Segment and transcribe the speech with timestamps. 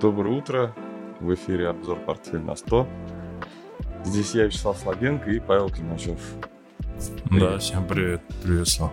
[0.00, 0.74] Доброе утро.
[1.20, 2.86] В эфире обзор «Портфель на 100».
[4.04, 6.20] Здесь я, Вячеслав Слабенко и Павел Климачев.
[7.30, 8.22] Да, всем привет.
[8.44, 8.92] Привет, Слав.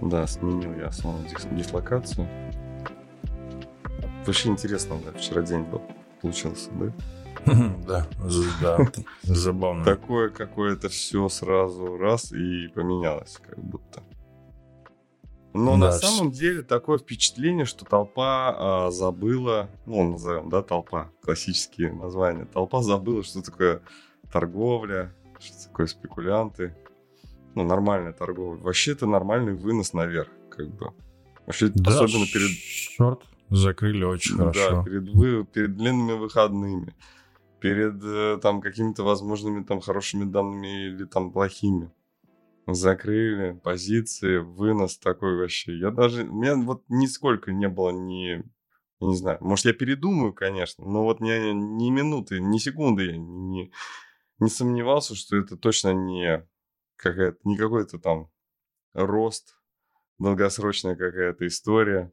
[0.00, 2.26] Да, сменил я дис- дислокацию.
[4.26, 5.82] Вообще интересно, да, вчера день был,
[6.20, 6.92] получился, да?
[7.86, 8.06] Да,
[8.60, 8.78] да,
[9.22, 9.84] забавно.
[9.84, 14.02] Такое какое-то все сразу раз и поменялось, как будто.
[15.54, 18.54] Но на Да, самом деле такое впечатление, что толпа
[18.86, 22.46] а, забыла, ну, назовем, да, толпа, классические названия.
[22.46, 23.82] Толпа забыла, что такое
[24.32, 26.74] торговля, что такое спекулянты.
[27.54, 28.62] Ну, нормальная торговля.
[28.62, 30.92] Вообще это нормальный вынос наверх, как бы.
[31.46, 32.50] Вообще, Да, особенно перед
[32.96, 34.84] Шорт закрыли очень да, хорошо.
[34.84, 36.94] перед, вы, перед длинными выходными,
[37.60, 41.90] перед э, там какими-то возможными там хорошими данными или там плохими.
[42.66, 45.76] Закрыли позиции, вынос такой вообще.
[45.76, 48.42] Я даже, у меня вот нисколько не было ни, я
[49.00, 53.72] не знаю, может я передумаю, конечно, но вот ни, ни минуты, ни секунды я не,
[54.38, 56.46] не сомневался, что это точно не
[56.96, 58.30] какая-то, не какой-то там
[58.94, 59.56] рост,
[60.18, 62.12] долгосрочная какая-то история.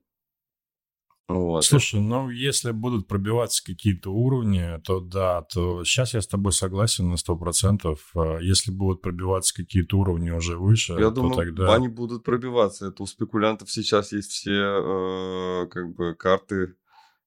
[1.29, 1.63] Вот.
[1.63, 7.07] Слушай, ну если будут пробиваться какие-то уровни, то да, то сейчас я с тобой согласен
[7.07, 7.97] на 100%.
[8.15, 11.75] А Если будут пробиваться какие-то уровни уже выше, Я то думаю, тогда...
[11.75, 12.87] они будут пробиваться.
[12.87, 16.73] Это у спекулянтов сейчас есть все э, как бы карты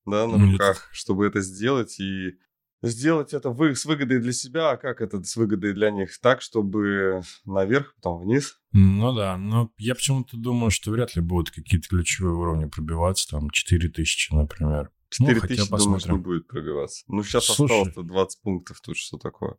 [0.05, 0.55] да, на Нет.
[0.55, 2.39] руках, чтобы это сделать и
[2.83, 6.19] сделать это вы, с выгодой для себя, а как это с выгодой для них?
[6.21, 8.57] Так, чтобы наверх, потом вниз.
[8.73, 13.51] Ну да, но я почему-то думаю, что вряд ли будут какие-то ключевые уровни пробиваться, там
[13.51, 14.91] 4000, например.
[15.19, 16.23] Ну, 4000, хотя думаешь, не посмотрим.
[16.23, 17.05] будет пробиваться.
[17.09, 17.77] Ну, сейчас Слушай.
[17.77, 19.57] осталось-то 20 пунктов тут, что такое.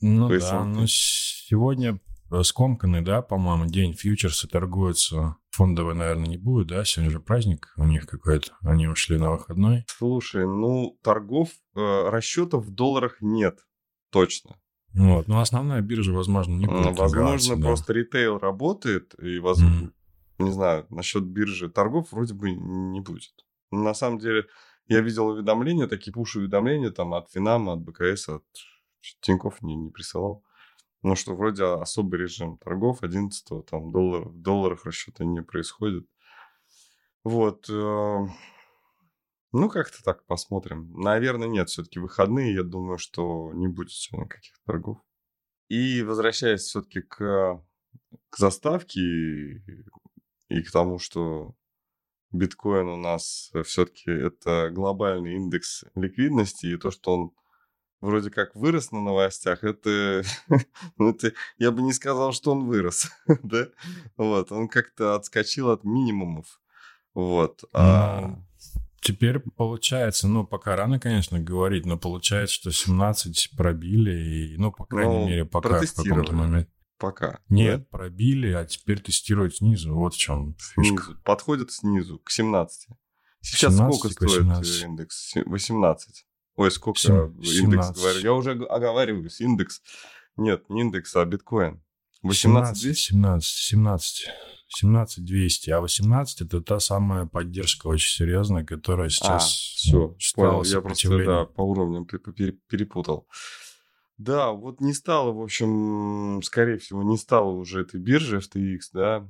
[0.00, 5.36] Ну По да, ну сегодня э, скомканный, да, по-моему, день фьючерсы торгуются.
[5.52, 6.82] Фондовый, наверное, не будет, да?
[6.84, 8.52] Сегодня же праздник у них какой-то.
[8.62, 9.84] Они ушли на выходной.
[9.86, 13.58] Слушай, ну, торгов, э, расчетов в долларах нет.
[14.10, 14.56] Точно.
[14.94, 15.28] Вот.
[15.28, 17.62] Но основная биржа, возможно, не будет Возможно, да.
[17.62, 19.92] просто ритейл работает, и, воз- Мгм.
[20.38, 23.32] не знаю, насчет биржи торгов вроде бы не будет.
[23.70, 24.46] На самом деле,
[24.86, 28.44] я видел уведомления, такие пуш-уведомления там от Финама, от БКС, от
[29.20, 30.44] Тинькофф не, не присылал.
[31.02, 36.06] Ну, что вроде особый режим торгов 11 там доллар, в долларах расчета не происходит.
[37.24, 37.68] Вот.
[37.68, 38.26] э,
[39.52, 40.92] Ну, как-то так посмотрим.
[40.94, 44.98] Наверное, нет, все-таки выходные, я думаю, что не будет сегодня каких торгов.
[45.68, 47.62] И возвращаясь все-таки к,
[48.30, 49.62] к заставке и,
[50.48, 51.54] и к тому, что
[52.30, 57.32] биткоин у нас все-таки это глобальный индекс ликвидности, и то, что он
[58.02, 60.22] вроде как вырос на новостях, это,
[60.98, 63.08] ну, это я бы не сказал, что он вырос,
[63.42, 63.68] да?
[64.18, 66.60] Вот, он как-то отскочил от минимумов.
[67.14, 67.64] Вот.
[67.72, 68.44] а- Ну,
[69.04, 74.12] Теперь получается, ну, пока рано, конечно, говорить, но получается, что 17 пробили,
[74.54, 76.70] и, ну, по крайней Ну, мере, пока в каком-то моменте.
[76.98, 77.40] пока.
[77.48, 79.92] Нет, пробили, а теперь тестируют снизу.
[79.92, 80.58] Вот в чем да?
[80.58, 81.02] фишка.
[81.04, 81.20] Снизу.
[81.24, 82.90] Подходит снизу, к 17.
[83.40, 84.82] Сейчас 17 сколько стоит 18?
[84.82, 85.30] э, индекс?
[85.30, 86.24] Се- 18.
[86.56, 87.96] Ой, сколько Сем- я индекс 17.
[87.96, 88.20] говорю?
[88.20, 89.40] Я уже оговариваюсь.
[89.40, 89.82] Индекс.
[90.36, 91.82] Нет, не индекс, а биткоин.
[92.22, 93.10] 18 17, 200?
[93.10, 94.26] 17, 17,
[94.68, 100.50] 17 200, а 18 это та самая поддержка очень серьезная, которая сейчас все, ну, стала
[100.50, 100.64] понял.
[100.64, 103.26] Я просто, да, по уровням пе- пе- перепутал.
[104.18, 109.28] Да, вот не стало, в общем, скорее всего, не стало уже этой биржи FTX, да.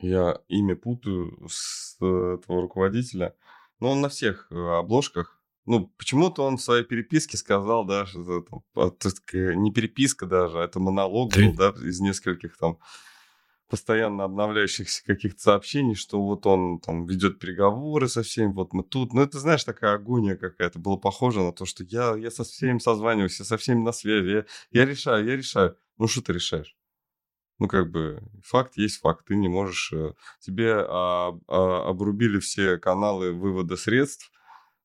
[0.00, 3.36] Я имя путаю с э, этого руководителя.
[3.78, 5.40] Но он на всех э, обложках.
[5.64, 10.64] Ну, почему-то он в своей переписке сказал, да, что это а, не переписка даже, а
[10.64, 12.78] это монолог был, да, из нескольких там
[13.72, 19.14] постоянно обновляющихся каких-то сообщений, что вот он там ведет переговоры со всеми, вот мы тут.
[19.14, 20.78] Ну, это, знаешь, такая агония какая-то.
[20.78, 24.28] Было похоже на то, что я, я со всеми созваниваюсь, я со всеми на связи,
[24.28, 25.74] я, я решаю, я решаю.
[25.96, 26.76] Ну, что ты решаешь?
[27.58, 29.24] Ну, как бы, факт есть факт.
[29.26, 29.90] Ты не можешь...
[29.92, 34.32] э, Тебе а, а, обрубили все каналы вывода средств,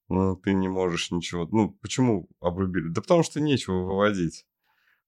[0.09, 1.47] ну, ты не можешь ничего...
[1.51, 2.89] Ну, почему обрубили?
[2.89, 4.45] Да потому что нечего выводить.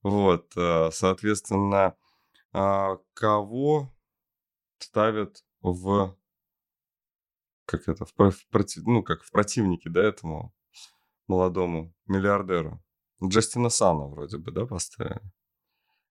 [0.02, 1.96] Вот, э, соответственно,
[2.52, 3.94] а, кого
[4.80, 6.18] ставят в
[7.66, 10.56] как это в, в проти- ну как в противники да этому
[11.28, 12.84] молодому миллиардеру
[13.24, 15.22] Джастина Сана вроде бы да поставили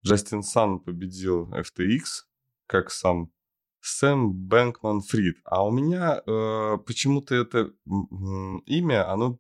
[0.05, 2.25] Джастин Сан победил FTX
[2.67, 3.31] как сам
[3.87, 7.71] Сэм Бэнкман Фрид а у меня э, почему-то это
[8.67, 9.39] имя оно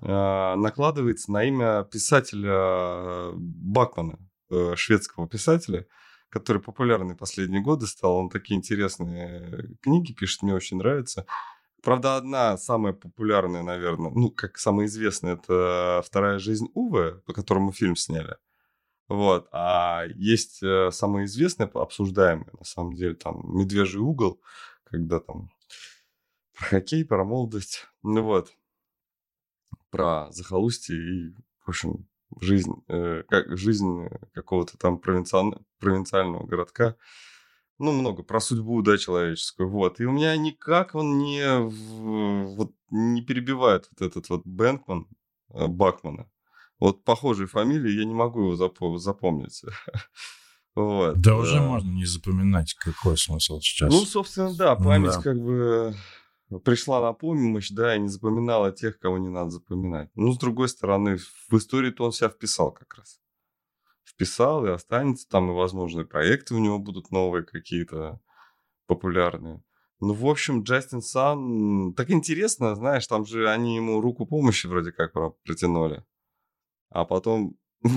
[0.00, 4.20] э, накладывается на имя писателя э, Бакмана,
[4.50, 5.86] э, шведского писателя,
[6.28, 8.16] который популярный последние годы стал.
[8.16, 11.26] Он такие интересные книги пишет, мне очень нравится.
[11.82, 17.72] Правда, одна самая популярная, наверное, ну, как самая известная, это «Вторая жизнь Увы», по которому
[17.72, 18.36] фильм сняли.
[19.08, 19.48] Вот.
[19.52, 24.40] А есть э, самые известные, обсуждаемые, на самом деле, там «Медвежий угол»,
[24.84, 25.50] когда там
[26.56, 27.86] про хоккей, про молодость.
[28.02, 28.52] Ну вот.
[29.90, 31.34] Про захолустье и,
[31.64, 32.08] в общем,
[32.40, 36.96] жизнь, э, как, жизнь какого-то там провинциального, провинциального городка.
[37.78, 39.68] Ну, много про судьбу, да, человеческую.
[39.68, 40.00] Вот.
[40.00, 41.58] И у меня никак он не,
[42.54, 45.08] вот, не перебивает вот этот вот Бэнкман,
[45.50, 46.30] э, Бакмана.
[46.84, 49.62] Вот похожие фамилии, я не могу его запом- запомнить.
[50.76, 51.20] Вот.
[51.20, 53.92] Да, уже можно не запоминать, какой смысл сейчас.
[53.92, 55.22] Ну, собственно, да, память да.
[55.22, 55.94] как бы
[56.64, 60.10] пришла на помощь, да, и не запоминала тех, кого не надо запоминать.
[60.16, 63.20] Ну, с другой стороны, в истории-то он себя вписал как раз.
[64.02, 68.20] Вписал и останется там, и, возможно, и проекты у него будут новые какие-то
[68.88, 69.62] популярные.
[70.00, 71.94] Ну, в общем, Джастин Сан...
[71.94, 75.12] Так интересно, знаешь, там же они ему руку помощи вроде как
[75.44, 76.04] протянули.
[76.94, 77.56] А потом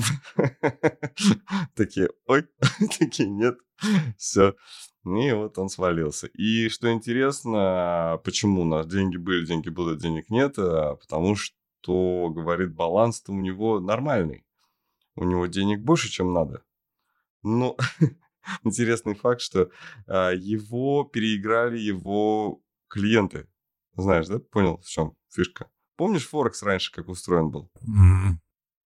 [1.76, 2.48] такие, ой,
[3.00, 3.60] такие, нет,
[4.18, 4.56] все.
[5.06, 6.28] И вот он свалился.
[6.34, 12.30] И что интересно, почему у нас деньги были, деньги будут, денег нет, а потому что,
[12.32, 14.44] говорит, баланс-то у него нормальный.
[15.16, 16.64] У него денег больше, чем надо.
[17.44, 17.78] Но
[18.64, 19.70] интересный факт, что
[20.08, 23.48] а, его переиграли его клиенты.
[23.96, 24.40] Знаешь, да?
[24.40, 25.70] Понял, в чем фишка?
[25.98, 27.72] Помнишь Форекс раньше, как устроен был?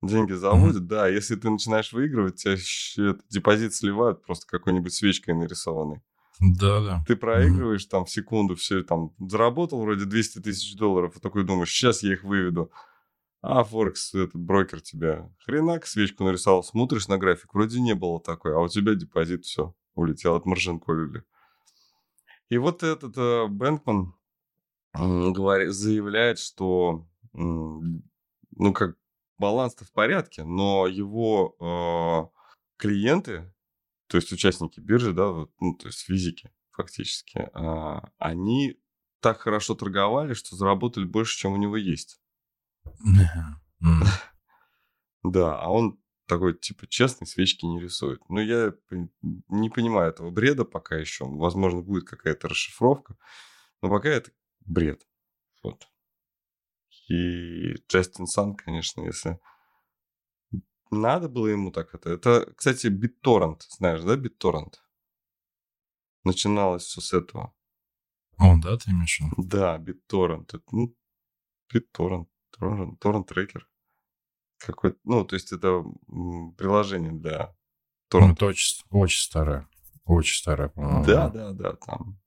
[0.04, 0.88] Деньги заводят, mm-hmm.
[0.88, 6.02] да, если ты начинаешь выигрывать, тебя депозит сливают просто какой-нибудь свечкой нарисованной.
[6.40, 7.04] Да, да.
[7.08, 7.90] Ты проигрываешь mm-hmm.
[7.90, 12.14] там в секунду, все там заработал вроде 200 тысяч долларов, и такой думаешь, сейчас я
[12.14, 12.72] их выведу.
[13.42, 18.56] А Форекс, этот брокер тебя хренак свечку нарисовал, смотришь на график, вроде не было такой,
[18.56, 21.24] а у тебя депозит все, улетел от маржинколили.
[22.50, 24.14] И вот этот э, Бэнкман
[24.94, 28.96] говорит, заявляет, что ну как
[29.44, 32.40] баланс-то в порядке, но его э,
[32.78, 33.54] клиенты,
[34.08, 38.80] то есть участники биржи, да, вот, ну, то есть физики фактически, э, они
[39.20, 42.22] так хорошо торговали, что заработали больше, чем у него есть.
[45.26, 48.20] Да, а он такой, типа, честный, свечки не рисует.
[48.28, 48.74] Но я
[49.48, 51.24] не понимаю этого бреда пока еще.
[51.26, 53.16] Возможно, будет какая-то расшифровка.
[53.82, 54.32] Но пока это
[54.66, 55.08] бред.
[55.64, 55.88] Вот.
[57.10, 59.40] И Джастин Сан, конечно, если
[60.90, 62.12] надо было ему так это.
[62.12, 64.76] Это, кстати, BitTorrent, знаешь, да, BitTorrent?
[66.24, 67.54] Начиналось все с этого.
[68.38, 69.36] О, да, ты имеешь в виду?
[69.38, 70.46] Да, BitTorrent.
[70.54, 70.96] Это, ну,
[71.74, 72.28] BitTorrent,
[72.60, 73.62] Torrent, Torrent Tracker.
[74.60, 75.84] Какой ну, то есть это
[76.58, 77.56] приложение для
[78.08, 78.30] торрент.
[78.30, 79.68] Ну, это очень, очень старое.
[80.06, 81.06] Очень старое, по-моему.
[81.06, 82.22] Да, да, да, там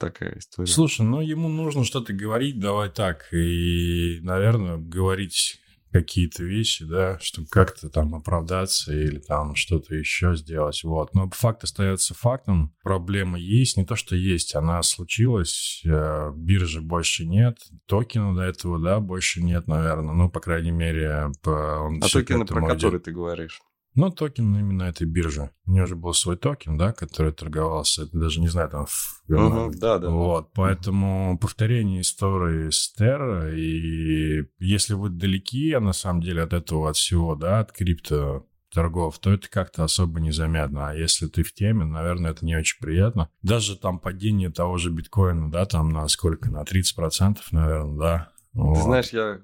[0.00, 0.66] такая история.
[0.66, 3.32] Слушай, ну ему нужно что-то говорить, давай так.
[3.32, 5.60] И, наверное, говорить
[5.92, 11.14] какие-то вещи, да, чтобы как-то там оправдаться или там что-то еще сделать, вот.
[11.14, 17.26] Но факт остается фактом, проблема есть, не то, что есть, она случилась, э, биржи больше
[17.26, 21.50] нет, токена до этого, да, больше нет, наверное, ну, по крайней мере, по,
[21.80, 23.60] он а токены, про которые ты говоришь?
[24.00, 25.50] Ну, токен именно этой биржи.
[25.66, 28.04] У нее же был свой токен, да, который торговался.
[28.04, 28.86] Это даже не знаю, там...
[29.28, 30.08] Угу, да, да.
[30.08, 36.88] Вот, поэтому повторение истории с Terra, и если вы далеки, на самом деле, от этого,
[36.88, 40.88] от всего, да, от крипто торгов, то это как-то особо незаметно.
[40.88, 43.28] А если ты в теме, наверное, это не очень приятно.
[43.42, 46.50] Даже там падение того же биткоина, да, там на сколько?
[46.50, 48.32] На 30%, наверное, да.
[48.54, 48.76] Вот.
[48.76, 49.40] Ты знаешь, я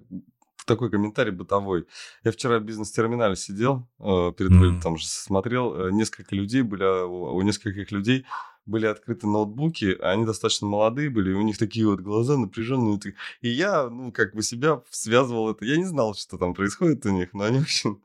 [0.66, 1.86] такой комментарий бытовой.
[2.24, 4.82] Я вчера в бизнес-терминале сидел, э, перед mm-hmm.
[4.82, 8.26] там же смотрел, э, несколько людей были, а, у нескольких людей
[8.66, 12.98] были открыты ноутбуки, а они достаточно молодые были, и у них такие вот глаза напряженные.
[13.40, 15.64] И я, ну, как бы себя связывал это.
[15.64, 18.02] Я не знал, что там происходит у них, но они очень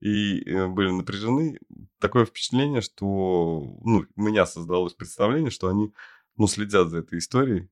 [0.00, 1.58] и э, были напряжены.
[1.98, 5.92] Такое впечатление, что ну, у меня создалось представление, что они
[6.36, 7.70] ну, следят за этой историей.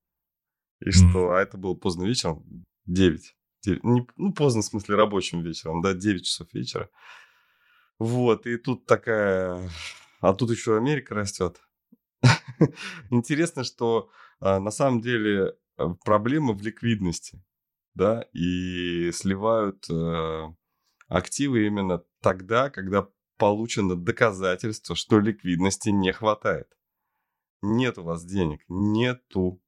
[0.80, 1.10] И mm-hmm.
[1.10, 6.24] что, а это было поздно вечером, 9 ну, поздно, в смысле, рабочим вечером, да, 9
[6.24, 6.90] часов вечера.
[7.98, 9.70] Вот, и тут такая...
[10.20, 11.60] А тут еще Америка растет.
[13.10, 17.42] Интересно, что а, на самом деле а, проблема в ликвидности,
[17.94, 20.54] да, и сливают э,
[21.08, 26.68] активы именно тогда, когда получено доказательство, что ликвидности не хватает.
[27.62, 29.60] Нет у вас денег, нету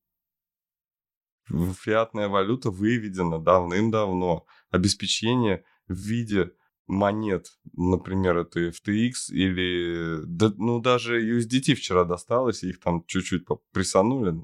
[1.48, 4.46] фиатная валюта выведена давным-давно.
[4.70, 6.52] Обеспечение в виде
[6.86, 14.34] монет, например, это FTX или, да, ну, даже USDT вчера досталось, их там чуть-чуть присанули,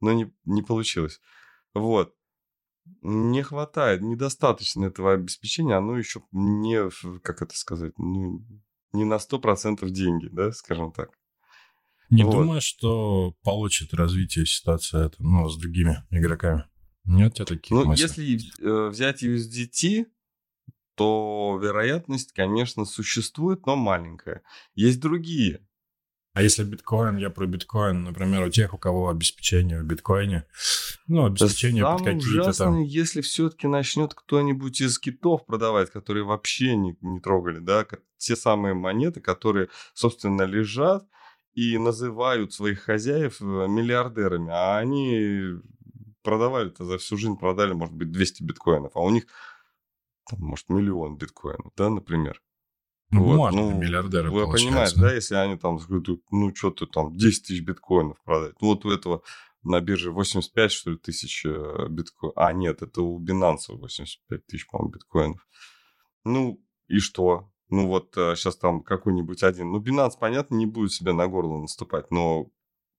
[0.00, 1.20] но не, не получилось.
[1.74, 2.14] Вот.
[3.00, 8.44] Не хватает, недостаточно этого обеспечения, оно еще не, как это сказать, ну,
[8.92, 11.10] не на 100% деньги, да, скажем так.
[12.12, 12.32] Не вот.
[12.32, 16.64] думаю, что получит развитие ситуация это, ну, с другими игроками.
[17.04, 18.02] Нет тебя таких Ну, мыслей?
[18.02, 20.06] если э, взять USDT,
[20.94, 24.42] то вероятность, конечно, существует, но маленькая.
[24.74, 25.66] Есть другие.
[26.34, 30.44] А если биткоин, я про биткоин, например, у тех, у кого обеспечение в биткоине,
[31.06, 32.82] ну, обеспечение Самое под какие-то ужасное, там...
[32.82, 37.86] если все-таки начнет кто-нибудь из китов продавать, которые вообще не, не трогали, да,
[38.18, 41.06] те самые монеты, которые, собственно, лежат
[41.54, 45.60] и называют своих хозяев э, миллиардерами, а они
[46.22, 49.26] продавали-то за всю жизнь, продали, может быть, 200 биткоинов, а у них,
[50.28, 52.40] там, может, миллион биткоинов, да, например.
[53.10, 56.86] Ну, Вот, бумажные ну, миллиардеры, Вы понимаете, да, если они там скажут, ну, что ты
[56.86, 58.54] там, 10 тысяч биткоинов продать.
[58.62, 59.22] Ну, вот у этого
[59.62, 62.36] на бирже 85, что ли, тысяч э, биткоинов.
[62.36, 65.46] А, нет, это у Binance 85 тысяч, по-моему, биткоинов.
[66.24, 67.51] Ну, и что?
[67.72, 69.72] Ну, вот сейчас там какой-нибудь один...
[69.72, 72.50] Ну, Binance, понятно, не будет себе на горло наступать, но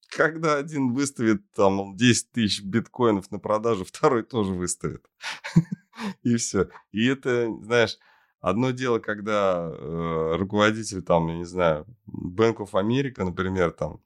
[0.10, 5.06] когда один выставит там 10 тысяч биткоинов на продажу, второй тоже выставит.
[6.24, 6.70] И все.
[6.92, 8.00] И это, знаешь,
[8.40, 14.02] одно дело, когда э, руководитель там, я не знаю, Bank of America, например, там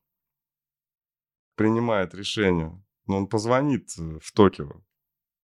[1.55, 4.83] принимает решение, но он позвонит э, в Токио,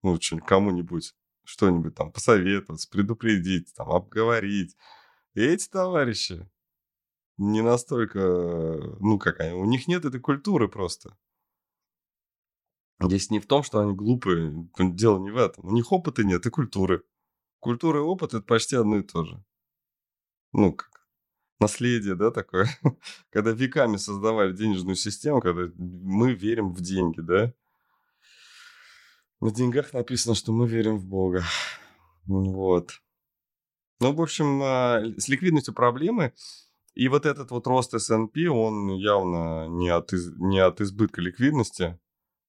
[0.04, 4.76] ну, кому-нибудь, что-нибудь там посоветовать, предупредить, там, обговорить.
[5.34, 6.48] Эти товарищи
[7.36, 8.18] не настолько,
[9.00, 11.16] ну, как они, у них нет этой культуры просто.
[13.00, 15.64] Здесь не в том, что они глупые, дело не в этом.
[15.66, 17.04] У них опыта нет и культуры.
[17.60, 19.44] Культура и опыт– это почти одно и то же.
[20.52, 21.06] Ну, как
[21.60, 22.68] наследие, да, такое.
[23.30, 27.52] когда веками создавали денежную систему, когда мы верим в деньги, да.
[29.40, 31.44] На деньгах написано, что мы верим в Бога.
[32.26, 33.00] Вот.
[34.00, 36.32] Ну, в общем, а, с ликвидностью проблемы.
[36.94, 41.98] И вот этот вот рост S&P, он явно не от, из, не от избытка ликвидности,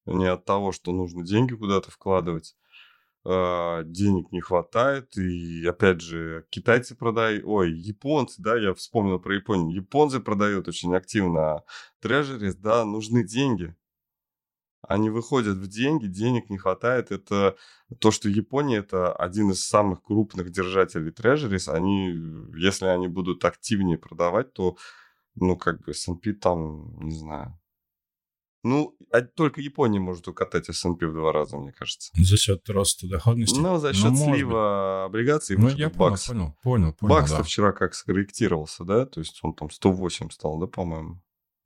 [0.06, 2.56] не от того, что нужно деньги куда-то вкладывать.
[3.26, 5.18] А, денег не хватает.
[5.18, 9.76] И опять же, китайцы продают, ой, японцы, да, я вспомнил про Японию.
[9.76, 11.64] Японцы продают очень активно
[12.00, 13.76] трежерис, да, нужны деньги.
[14.82, 17.12] Они выходят в деньги, денег не хватает.
[17.12, 17.56] Это
[18.00, 21.68] то, что Япония это один из самых крупных держателей трежерис.
[21.68, 22.16] Они,
[22.56, 24.78] если они будут активнее продавать, то,
[25.36, 27.60] ну, как бы S&P там, не знаю,
[28.64, 32.12] ну, а только Япония может укатать S&P в два раза, мне кажется.
[32.14, 33.58] За счет роста доходности?
[33.58, 35.58] Ну, за счет ну, слива облигаций.
[35.58, 36.28] Ну, я понял, бакс.
[36.28, 37.16] понял, понял, понял.
[37.16, 37.44] Бакс-то да.
[37.44, 39.06] вчера как скорректировался, да?
[39.06, 41.22] То есть он там 108 стал, да, по-моему?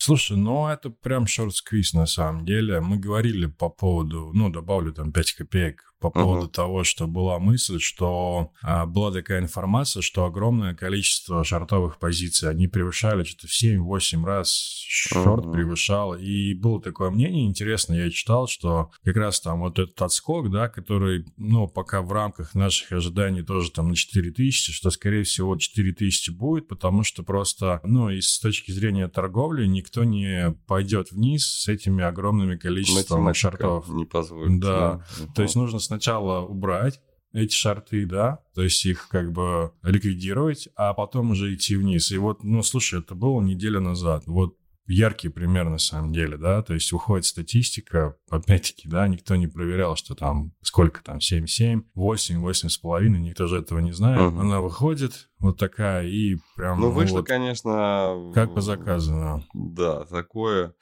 [0.05, 2.81] Слушай, ну это прям шорт-сквиз на самом деле.
[2.81, 6.51] Мы говорили по поводу, ну, добавлю там 5 копеек, по поводу uh-huh.
[6.51, 12.67] того, что была мысль, что а, была такая информация, что огромное количество шортовых позиций, они
[12.67, 14.51] превышали что-то в 7-8 раз
[14.85, 15.53] шорт uh-huh.
[15.53, 16.13] превышал.
[16.13, 20.67] И было такое мнение интересно, я читал, что как раз там вот этот отскок, да,
[20.67, 26.31] который, ну, пока в рамках наших ожиданий тоже там на 4000, что, скорее всего, 4000
[26.31, 31.69] будет, потому что просто, ну, и с точки зрения торговли никто не пойдет вниз с
[31.69, 33.87] этими огромными количеством Математика шортов.
[33.87, 34.59] не позволит.
[34.59, 35.27] Да, да.
[35.33, 36.99] то есть нужно сначала убрать
[37.33, 42.11] эти шарты, да, то есть их как бы ликвидировать, а потом уже идти вниз.
[42.11, 44.23] И вот, ну, слушай, это было неделю назад.
[44.27, 49.47] Вот яркий пример на самом деле, да, то есть выходит статистика, опять-таки, да, никто не
[49.47, 54.19] проверял, что там, сколько там, 7,7, 8, 8,5, никто же этого не знает.
[54.19, 54.39] Uh-huh.
[54.39, 56.79] Она выходит вот такая и прям...
[56.81, 58.31] Ну, вышло, вот, конечно...
[58.33, 60.73] Как по заказу, Да, такое...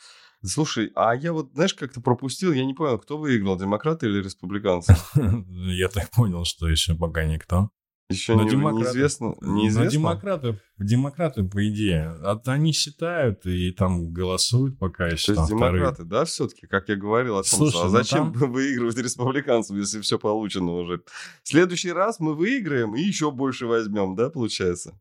[0.44, 4.96] Слушай, а я вот, знаешь, как-то пропустил, я не понял, кто выиграл, демократы или республиканцы?
[5.48, 7.70] Я так понял, что еще пока никто.
[8.10, 9.84] Еще не, неизвестно, неизвестно.
[9.84, 15.34] Но демократы, демократы, по идее, они считают и там голосуют пока еще.
[15.34, 18.52] То есть демократы, да, все-таки, как я говорил о том, Слушай, а зачем ну там...
[18.52, 21.02] выигрывать республиканцам, если все получено уже?
[21.44, 25.00] В следующий раз мы выиграем и еще больше возьмем, да, получается?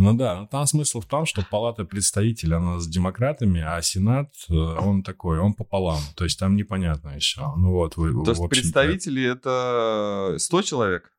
[0.00, 4.32] Ну да, но там смысл в том, что палата представителей, она с демократами, а сенат,
[4.48, 6.00] э, он такой, он пополам.
[6.16, 7.42] То есть там непонятно еще.
[7.56, 11.12] Ну вот, вы, То есть представители это 100 человек?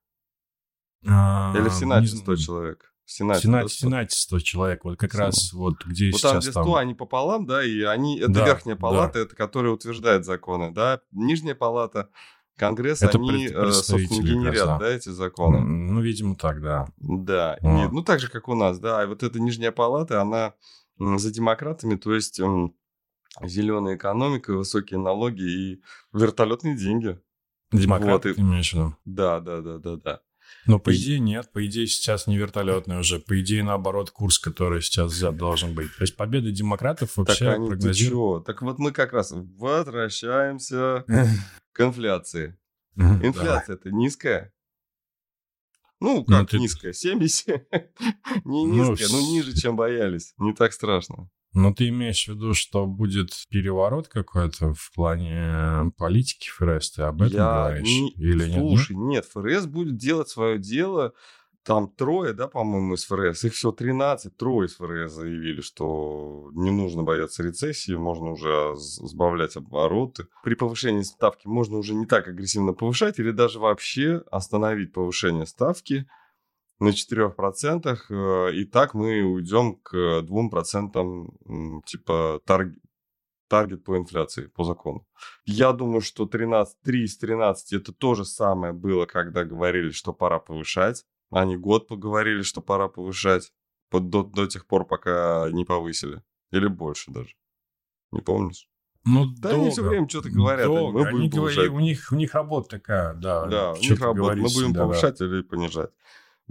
[1.07, 2.93] А, Или в Сенате 100 человек?
[3.05, 3.87] В Сенате, в Сенате, 100?
[3.87, 4.83] Сенате 100 человек.
[4.83, 5.25] Вот как Сенат.
[5.27, 6.75] раз вот где вот сейчас там, где 100, там...
[6.75, 8.19] они пополам, да, и они...
[8.19, 9.19] Это Да, верхняя палата, да.
[9.21, 11.01] это которая утверждает законы, да.
[11.11, 12.09] Нижняя палата,
[12.61, 14.77] Конгресс, Это они, э, собственно, генерят, да.
[14.77, 15.57] да, эти законы.
[15.57, 16.87] М, Ну, видимо, так, да.
[16.97, 17.89] Да, и, А.
[17.91, 19.03] ну так же, как у нас, да.
[19.03, 20.53] И вот эта нижняя палата, она
[20.99, 22.39] за демократами, то есть
[23.43, 25.81] зеленая экономика, высокие налоги и
[26.13, 27.19] вертолетные деньги.
[27.71, 28.95] Демократы, Вот, и- имеешь в виду?
[29.05, 30.19] Да, да, да, да, да.
[30.67, 34.81] Но по идее нет, по идее сейчас не вертолетный уже, по идее наоборот курс, который
[34.81, 35.87] сейчас взят, должен быть.
[35.97, 38.45] То есть победа демократов Так вообще прогнозируют.
[38.45, 38.45] чё?
[38.45, 41.03] Так вот мы как раз возвращаемся
[41.73, 42.57] к инфляции.
[42.95, 44.53] Инфляция это низкая?
[45.99, 46.93] Ну, Ну, как ты- низкая?
[46.93, 47.47] 70?
[48.45, 50.33] Не Ну, низкая, но с- ниже, чем боялись.
[50.39, 51.29] Не так страшно.
[51.53, 56.91] Но ты имеешь в виду, что будет переворот какой-то в плане политики ФРС?
[56.91, 57.87] Ты об этом Я говоришь?
[57.87, 58.59] не- Или нет?
[58.59, 61.13] Слушай, нет, ФРС будет делать свое дело.
[61.63, 63.43] Там трое, да, по-моему, из ФРС.
[63.43, 64.35] Их всего 13.
[64.35, 70.25] Трое из ФРС заявили, что не нужно бояться рецессии, можно уже сбавлять обороты.
[70.43, 76.07] При повышении ставки можно уже не так агрессивно повышать или даже вообще остановить повышение ставки
[76.81, 78.05] на 4%.
[78.09, 82.75] э, И так мы уйдем к 2% м, типа тарг-
[83.47, 85.05] таргет по инфляции, по закону.
[85.45, 90.13] Я думаю, что 13, 3 из 13 это то же самое было, когда говорили, что
[90.13, 91.05] пора повышать.
[91.31, 93.51] Они год поговорили, что пора повышать
[93.91, 96.21] до, до тех пор, пока не повысили.
[96.51, 97.35] Или больше даже.
[98.11, 98.67] Не помнишь?
[99.05, 100.99] Ну, Да они всё время что-то говорят, они, долго.
[100.99, 101.75] мы Они будем говорят, повышать.
[101.75, 103.45] у них, у них работа такая, да.
[103.47, 104.07] Да, у них работа.
[104.07, 104.81] Мы говорить будем да.
[104.83, 105.89] повышать или понижать.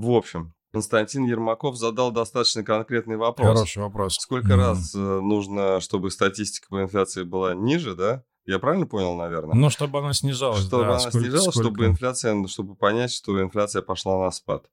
[0.00, 3.49] В общем, Константин Ермаков задал достаточно конкретный вопрос.
[3.49, 4.16] Хороший вопрос.
[4.19, 4.61] Сколько Мгм.
[4.61, 8.23] раз э, нужно, чтобы статистика по инфляции была ниже, да?
[8.47, 9.54] Я правильно понял, наверное?
[9.54, 10.90] Ну, чтобы она снижалась, чтобы да.
[10.90, 11.87] она сколько- снижалась, чтобы сколько?
[11.87, 14.64] инфляция, чтобы понять, что инфляция пошла на спад.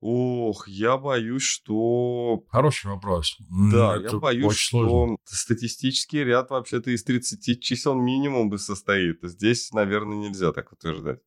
[0.00, 2.44] Ох, я боюсь, что...
[2.48, 3.36] Хороший вопрос.
[3.72, 5.16] Да, это я боюсь, очень сложно.
[5.26, 9.18] что статистический ряд вообще-то из 30 чисел минимум бы состоит.
[9.22, 11.20] Здесь, наверное, нельзя так утверждать.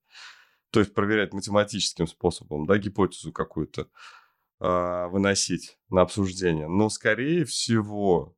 [0.72, 3.90] То есть проверять математическим способом, да, гипотезу какую-то
[4.60, 6.68] а, выносить на обсуждение.
[6.68, 8.36] Но, скорее всего,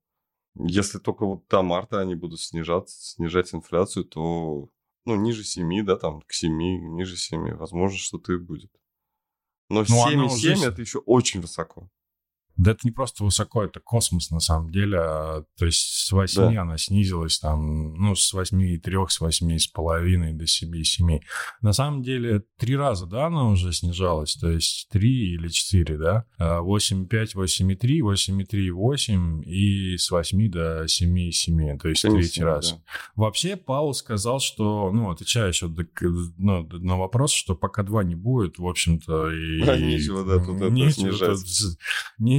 [0.56, 4.70] если только вот до марта они будут снижать, снижать инфляцию, то
[5.06, 8.72] ну, ниже 7, да, там, к 7, ниже 7, возможно, что-то и будет.
[9.70, 11.90] Но Ну, она 7,7 уже с- это еще очень высоко.
[12.58, 14.98] Да это не просто высоко, это космос на самом деле.
[15.00, 21.20] А, То есть с 8 она снизилась там, ну, с 8,3, с 8,5 до 7,7.
[21.62, 26.26] На самом деле три раза, да, она уже снижалась, то есть 3 или 4, да?
[26.38, 32.72] А 8,5, 8,3, 8,3, 8 и с 8 до 7,7, то есть 7,7, третий раз.
[32.72, 32.82] да.
[33.16, 35.86] Вообще, Паул сказал, что, ну, отвечая еще до-
[36.38, 39.62] ну, на вопрос, что пока два не будет, в общем-то, и...
[39.62, 41.40] А нечего, да, тут это снижать.
[41.40, 41.78] тут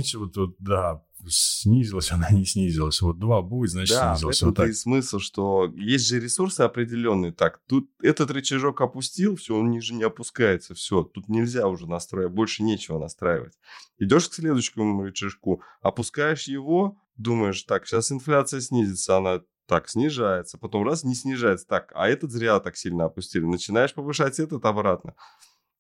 [0.02, 3.00] с- нечего тут, да, снизилась она, не снизилась.
[3.00, 4.38] Вот два будет, значит, Да, снизилась.
[4.38, 4.68] этом Вот так.
[4.68, 7.32] и смысл, что есть же ресурсы определенные.
[7.32, 12.34] Так, тут этот рычажок опустил, все, он ниже не опускается, все, тут нельзя уже настраивать,
[12.34, 13.54] больше нечего настраивать.
[13.98, 20.84] Идешь к следующему рычажку, опускаешь его, думаешь, так, сейчас инфляция снизится, она так снижается, потом
[20.84, 25.14] раз не снижается, так, а этот зря так сильно опустили, начинаешь повышать этот обратно.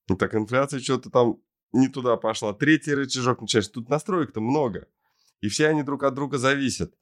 [0.08, 1.36] И так инфляция что-то там
[1.72, 2.52] не туда пошла.
[2.52, 4.88] Третий рычажок начинаешь, тут настроек-то много.
[5.40, 6.94] И все они друг от друга зависят.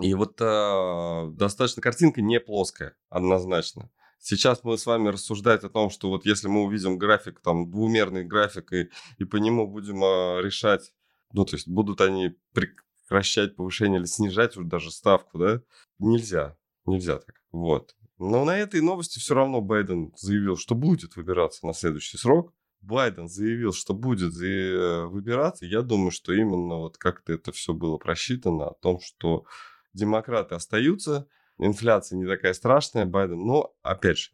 [0.00, 3.90] И вот э, достаточно картинка не плоская, однозначно.
[4.18, 8.24] Сейчас мы с вами рассуждать о том, что вот если мы увидим график, там, двумерный
[8.24, 10.92] график, и, и по нему будем э, решать,
[11.32, 15.62] ну, то есть будут они прекращать повышение или снижать уже даже ставку, да,
[15.98, 17.94] нельзя, нельзя так, вот.
[18.18, 22.52] Но на этой новости все равно Байден заявил, что будет выбираться на следующий срок.
[22.80, 25.66] Байден заявил, что будет выбираться.
[25.66, 29.44] Я думаю, что именно вот как-то это все было просчитано о том, что
[29.92, 33.44] демократы остаются, инфляция не такая страшная, Байден.
[33.44, 34.30] Но, опять же,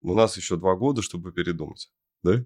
[0.00, 1.92] у нас еще два года, чтобы передумать.
[2.22, 2.44] Да?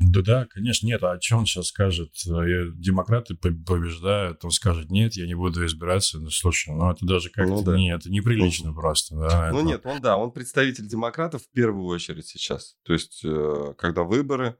[0.00, 1.02] Да, да, конечно, нет.
[1.02, 2.10] А что он сейчас скажет?
[2.26, 6.18] Э, Демократы по- побеждают, он скажет, нет, я не буду избираться.
[6.18, 7.76] Ну, слушай, ну это даже как-то Ну да.
[7.76, 9.50] не, это неприлично просто, да.
[9.52, 12.76] Ну это- нет, он да, он представитель демократов в первую очередь сейчас.
[12.84, 14.56] То есть, э, когда выборы,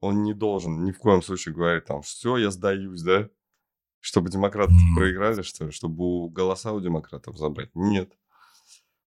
[0.00, 3.28] он не должен ни в коем случае говорить там, все, я сдаюсь, да?
[4.00, 4.96] Чтобы демократы Мгм.
[4.96, 5.70] проиграли, что?
[5.70, 7.70] Чтобы у- голоса у демократов забрать.
[7.74, 8.12] Нет.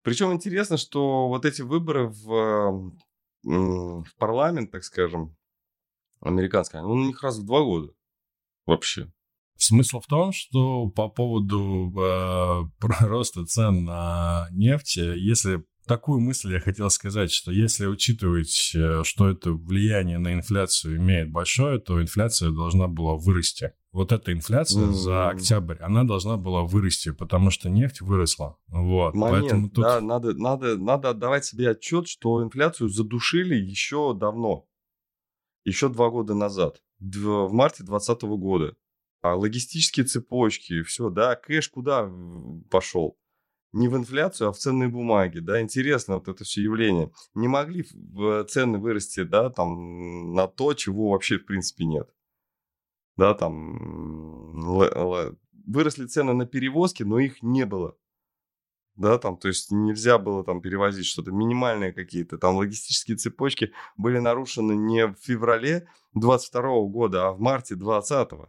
[0.04, 2.92] Причем интересно, что вот эти выборы в,
[3.44, 5.36] в парламент, так скажем,
[6.22, 7.94] американский, он у них раз в два года
[8.66, 9.12] вообще.
[9.58, 12.64] Смысл в том, что по поводу э,
[13.06, 19.30] роста цен на нефть, если такую мысль я хотел сказать, что если учитывать, э, что
[19.30, 23.74] это влияние на инфляцию имеет большое, то инфляция должна была вырасти.
[23.92, 25.30] Вот эта инфляция за М.
[25.36, 28.58] октябрь, она должна была вырасти, потому что нефть выросла.
[28.68, 29.84] Вот, Момент, поэтому тут...
[29.84, 34.66] да, надо, надо, надо отдавать себе отчет, что инфляцию задушили еще давно.
[35.64, 36.82] Еще два года назад.
[37.00, 38.76] В марте 2020 года.
[39.22, 42.12] А логистические цепочки, все, да, кэш куда
[42.70, 43.18] пошел?
[43.72, 47.12] Не в инфляцию, а в ценные бумаги, да, интересно вот это все явление.
[47.36, 47.84] Не могли
[48.50, 52.10] цены вырасти, да, там, на то, чего вообще в принципе нет.
[53.16, 54.60] Да, там,
[55.68, 57.96] выросли цены на перевозки, но их не было
[59.02, 64.20] да, там, то есть нельзя было там перевозить что-то, минимальные какие-то, там логистические цепочки были
[64.20, 68.48] нарушены не в феврале 22 года, а в марте 20 -го.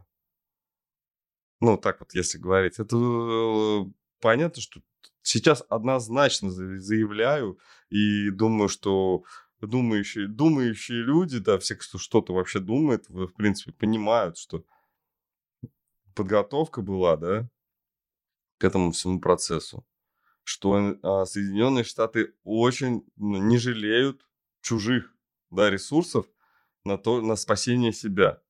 [1.61, 2.79] Ну, так вот, если говорить.
[2.79, 3.85] Это э,
[4.21, 4.81] понятно, что
[5.23, 9.23] сейчас однозначно заявляю и думаю, что
[9.61, 14.65] думающие, думающие люди, да, все, кто что-то вообще думает, в принципе, понимают, что
[16.15, 17.49] подготовка была, да,
[18.59, 19.85] к этому всему процессу
[20.45, 24.27] что а, Соединенные Штаты очень ну, не жалеют
[24.61, 25.15] чужих
[25.51, 26.27] да, ресурсов
[26.85, 28.43] на, то, на спасение себя.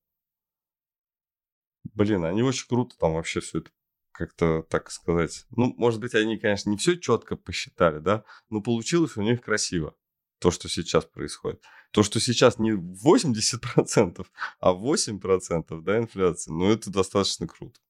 [1.95, 3.71] Блин, они очень круто там вообще все это
[4.13, 5.47] как-то, так сказать.
[5.51, 9.97] Ну, может быть, они, конечно, не все четко посчитали, да, но получилось у них красиво.
[10.39, 11.63] То, что сейчас происходит.
[11.93, 14.27] То, что сейчас не 80%,
[14.61, 17.81] а 8% да, инфляции, ну, это достаточно круто.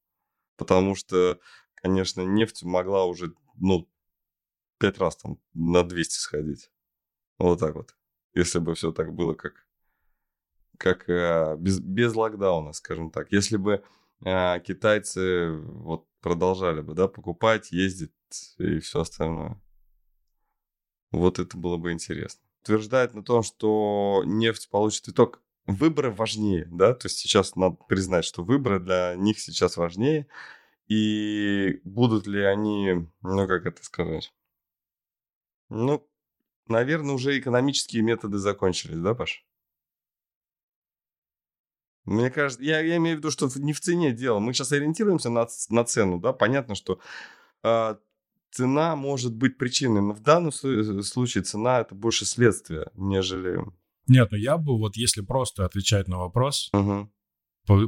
[0.56, 1.38] Потому что,
[1.74, 3.88] конечно, нефть могла уже, ну,
[4.82, 6.70] пять раз там на 200 сходить.
[7.38, 7.94] Вот так вот.
[8.34, 9.64] Если бы все так было, как,
[10.76, 13.30] как э, без, без локдауна, скажем так.
[13.30, 13.84] Если бы
[14.24, 18.10] э, китайцы вот продолжали бы, да, покупать, ездить
[18.58, 19.62] и все остальное.
[21.12, 22.42] Вот это было бы интересно.
[22.62, 25.40] Утверждает на том, что нефть получит итог.
[25.66, 30.26] Выборы важнее, да, то есть сейчас надо признать, что выборы для них сейчас важнее.
[30.88, 34.32] И будут ли они, ну как это сказать,
[35.72, 36.06] ну,
[36.68, 39.46] наверное, уже экономические методы закончились, да, Паш?
[42.04, 44.38] Мне кажется, я, я имею в виду, что не в цене дело.
[44.38, 46.98] Мы сейчас ориентируемся на, на цену, да, понятно, что
[47.62, 47.96] э,
[48.50, 53.60] цена может быть причиной, но в данном случае цена это больше следствие, нежели...
[54.08, 57.08] Нет, ну я бы вот, если просто отвечать на вопрос, угу.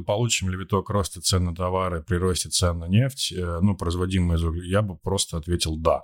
[0.05, 4.37] получим ли виток роста цен на товары при росте цен на нефть, э, ну, производимые
[4.37, 6.03] из угля, я бы просто ответил «да».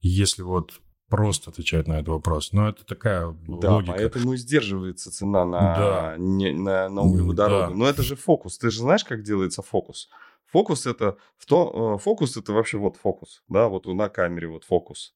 [0.00, 0.80] Если вот
[1.12, 2.52] просто отвечать на этот вопрос.
[2.52, 3.92] Но это такая да, логика.
[3.92, 6.14] поэтому и сдерживается цена на, да.
[6.16, 7.70] не, на, на углеводороды.
[7.70, 7.76] Да.
[7.76, 8.56] Но это же фокус.
[8.56, 10.08] Ты же знаешь, как делается фокус?
[10.46, 14.64] Фокус это в то, э, фокус это вообще вот фокус, да, вот на камере вот
[14.64, 15.14] фокус.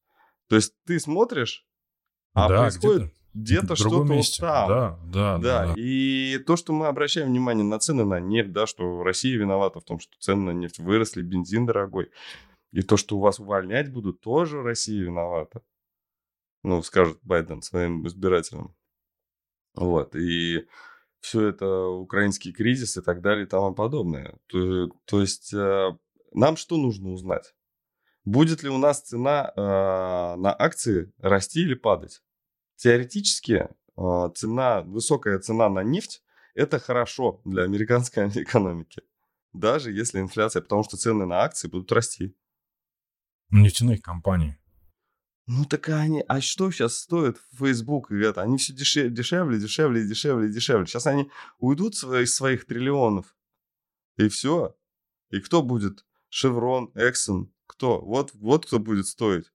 [0.50, 1.66] То есть ты смотришь,
[2.34, 4.68] а да, происходит где-то, где что-то вот там.
[4.68, 5.74] Да, да, да, да.
[5.78, 9.84] И то, что мы обращаем внимание на цены на нефть, да, что Россия виновата в
[9.84, 12.10] том, что цены на нефть выросли, бензин дорогой.
[12.72, 15.62] И то, что у вас увольнять будут, тоже Россия виновата
[16.62, 18.74] ну, скажет Байден своим избирателям.
[19.74, 20.66] Вот, и
[21.20, 24.38] все это украинский кризис и так далее и тому подобное.
[24.46, 25.96] То, то есть э,
[26.32, 27.54] нам что нужно узнать?
[28.24, 32.22] Будет ли у нас цена э, на акции расти или падать?
[32.76, 36.22] Теоретически э, цена, высокая цена на нефть–
[36.54, 39.02] это хорошо для американской экономики.
[39.52, 42.36] Даже если инфляция, потому что цены на акции будут расти.
[43.50, 44.56] Нефтяных компаний.
[45.46, 48.42] Ну так они, а что сейчас стоит Facebook это?
[48.42, 50.86] Они все дешевле, дешевле, дешевле, дешевле, дешевле.
[50.86, 53.36] Сейчас они уйдут из своих триллионов.
[54.16, 54.76] И все.
[55.30, 56.04] И кто будет?
[56.28, 58.00] Шеврон, Эксон, кто?
[58.00, 59.52] Вот, вот кто будет стоить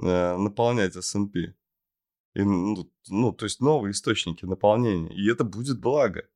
[0.00, 1.54] э, наполнять S&P.
[2.34, 5.12] И, ну, ну, то есть новые источники наполнения.
[5.14, 6.28] И это будет благо.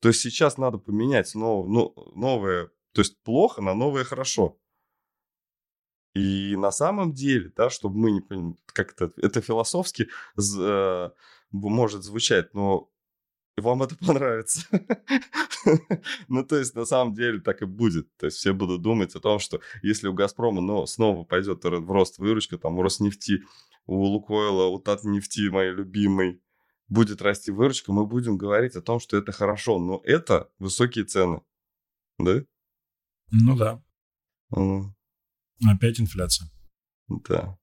[0.00, 4.58] То есть сейчас надо поменять нов, ну, новое, то есть плохо на новое хорошо.
[6.16, 11.10] И на самом деле, да, чтобы мы не как-то это философски э,
[11.52, 12.90] может звучать, но
[13.58, 14.66] вам это понравится.
[16.28, 18.08] ну, то есть, на самом деле так и будет.
[18.16, 21.90] То есть, все будут думать о том, что если у «Газпрома» ну, снова пойдет в
[21.90, 23.42] рост выручка, там, у «Роснефти»,
[23.84, 26.40] у «Лукойла», у «Татнефти», моей любимой,
[26.88, 29.78] будет расти выручка, мы будем говорить о том, что это хорошо.
[29.78, 31.42] Но это высокие цены.
[32.18, 32.42] Да?
[33.30, 33.82] Ну да.
[35.64, 36.50] Опять инфляция.
[37.08, 37.58] Да.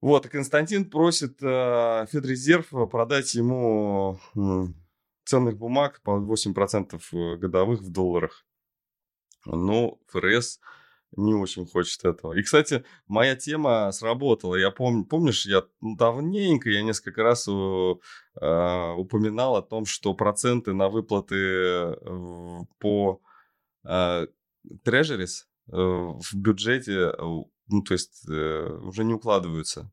[0.00, 4.66] Вот, и Константин просит э, Федрезерв продать ему э,
[5.24, 8.46] ценных бумаг по 8% э, годовых в долларах.
[9.44, 10.60] Но ФРС
[11.16, 12.34] не очень хочет этого.
[12.34, 14.54] И, кстати, моя тема сработала.
[14.54, 18.00] Я помню, помнишь, я давненько, я несколько раз у,
[18.40, 21.94] э, упоминал о том, что проценты на выплаты э,
[22.78, 23.20] по
[23.84, 24.26] э,
[24.84, 27.22] Э, в бюджете, э,
[27.68, 29.90] ну, то есть э, уже не укладываются.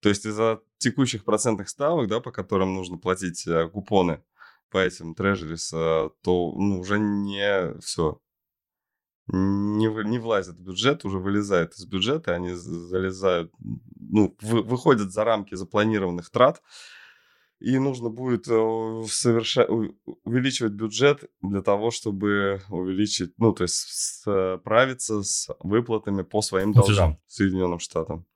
[0.00, 4.22] То есть из-за текущих процентных ставок, да, по которым нужно платить купоны,
[4.70, 8.20] по этим трежерис, то ну, уже не все.
[9.26, 15.24] Не, не влазит в бюджет, уже вылезает из бюджета, они залезают, ну, вы, выходят за
[15.24, 16.62] рамки запланированных трат,
[17.60, 19.64] и нужно будет э, соверша...
[20.24, 27.18] увеличивать бюджет для того, чтобы увеличить, ну, то есть справиться с выплатами по своим долгам
[27.26, 28.26] Соединенным Штатам.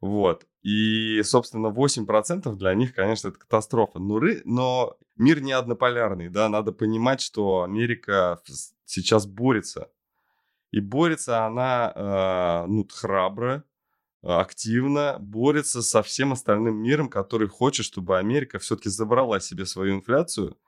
[0.00, 0.46] Вот.
[0.62, 3.98] И, собственно, 8% для них, конечно, это катастрофа.
[3.98, 4.42] Но, ры...
[4.44, 8.40] Но мир не однополярный, да, надо понимать, что Америка
[8.84, 9.90] сейчас борется.
[10.70, 13.64] И борется она, э, ну, храбро,
[14.22, 20.58] активно борется со всем остальным миром, который хочет, чтобы Америка все-таки забрала себе свою инфляцию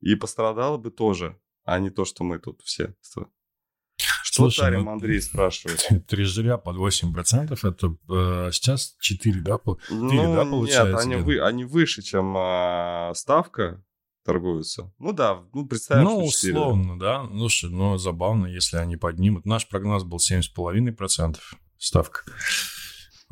[0.00, 2.94] и пострадала бы тоже, а не то, что мы тут все.
[3.02, 5.86] Что Слушай, Тарим ну, Андрей спрашивает?
[6.08, 11.06] Трежеря под 8%, это э, сейчас 4, да, 4, ну, да, получается?
[11.06, 13.84] Нет, они, вы, они выше, чем э, ставка
[14.24, 14.92] торгуются.
[14.98, 17.22] Ну да, ну представим, Ну, что 4, условно, да.
[17.22, 19.44] Ну, что, ну, забавно, если они поднимут.
[19.44, 21.36] Наш прогноз был 7,5%
[21.78, 22.22] ставка.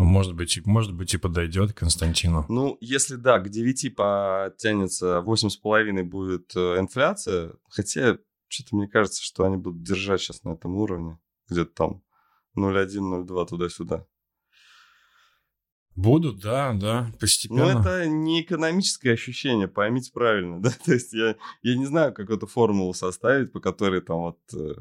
[0.02, 2.44] Может быть, может быть, и подойдет Константину.
[2.48, 9.44] Ну, если да, к 9 потянется 8,5 будет э, инфляция, хотя что-то мне кажется, что
[9.44, 12.02] они будут держать сейчас на этом уровне, где-то там
[12.56, 14.06] 0,1, 0,2 туда-сюда.
[15.94, 17.74] Будут, да, да, ну, постепенно.
[17.74, 22.30] Но это не экономическое ощущение, поймите правильно, да, то есть я, я не знаю, как
[22.30, 24.40] эту формулу составить, по которой там вот...
[24.54, 24.74] Э,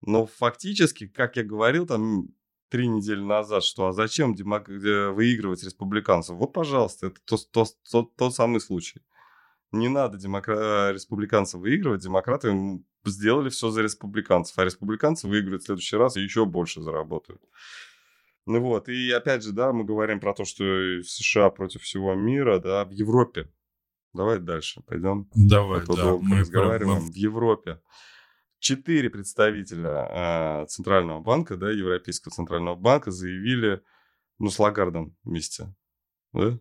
[0.00, 2.28] но фактически, как я говорил, там
[2.72, 4.68] три недели назад, что а зачем демок...
[4.68, 6.36] выигрывать республиканцев?
[6.36, 9.02] Вот, пожалуйста, это тот, тот, тот, тот самый случай.
[9.72, 10.90] Не надо демокра...
[10.90, 16.46] республиканцев выигрывать, демократы сделали все за республиканцев, а республиканцы выиграют в следующий раз и еще
[16.46, 17.42] больше заработают.
[18.46, 20.64] Ну вот, и опять же, да, мы говорим про то, что
[21.02, 23.52] США против всего мира, да, в Европе.
[24.14, 25.28] Давай дальше пойдем.
[25.34, 26.16] Давай, да.
[26.16, 27.12] Мы разговариваем мы...
[27.12, 27.80] в Европе
[28.62, 33.82] четыре представителя э, Центрального банка, да, Европейского Центрального банка заявили,
[34.38, 35.74] ну, с Лагардом вместе,
[36.32, 36.58] да?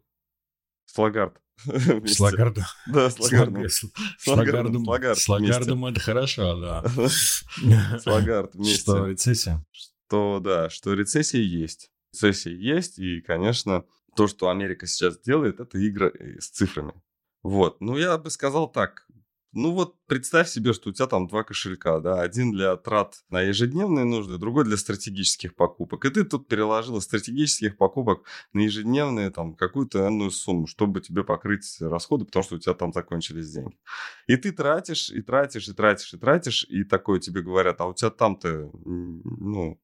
[0.85, 1.39] С Лагард.
[2.05, 2.63] С Лагардом.
[2.87, 3.69] Да, с Лагардом.
[3.69, 6.83] С Лагардом, с Лагардом это хорошо, да.
[7.07, 8.81] С Лагард вместе.
[8.81, 9.63] Что рецессия?
[9.71, 11.91] Что, да, что рецессия есть.
[12.13, 13.85] Рецессия есть, и, конечно,
[14.15, 16.09] то, что Америка сейчас делает, это игра
[16.39, 16.93] с цифрами.
[17.43, 17.79] Вот.
[17.79, 19.05] Ну, я бы сказал так.
[19.53, 23.41] Ну вот представь себе, что у тебя там два кошелька, да, один для трат на
[23.41, 26.05] ежедневные нужды, другой для стратегических покупок.
[26.05, 31.25] И ты тут переложил из стратегических покупок на ежедневные там какую-то энную сумму, чтобы тебе
[31.25, 33.77] покрыть расходы, потому что у тебя там закончились деньги.
[34.27, 37.93] И ты тратишь, и тратишь, и тратишь, и тратишь, и такое тебе говорят, а у
[37.93, 39.81] тебя там-то, ну,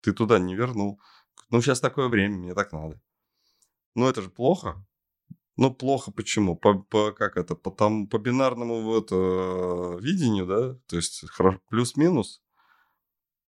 [0.00, 1.00] ты туда не вернул.
[1.50, 3.00] Ну, сейчас такое время, мне так надо.
[3.96, 4.86] Ну, это же плохо.
[5.56, 6.56] Ну, плохо почему?
[6.56, 7.54] По, по как это?
[7.54, 10.74] По, там, по бинарному вот, э, видению, да?
[10.86, 11.24] То есть
[11.70, 12.42] плюс-минус?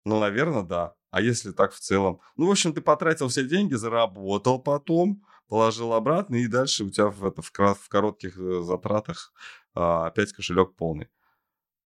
[0.05, 0.95] Ну, наверное, да.
[1.11, 2.19] А если так в целом?
[2.35, 7.07] Ну, в общем, ты потратил все деньги, заработал потом, положил обратно, и дальше у тебя
[7.07, 9.31] в, это, в, в коротких э, затратах
[9.75, 11.09] а, опять кошелек полный.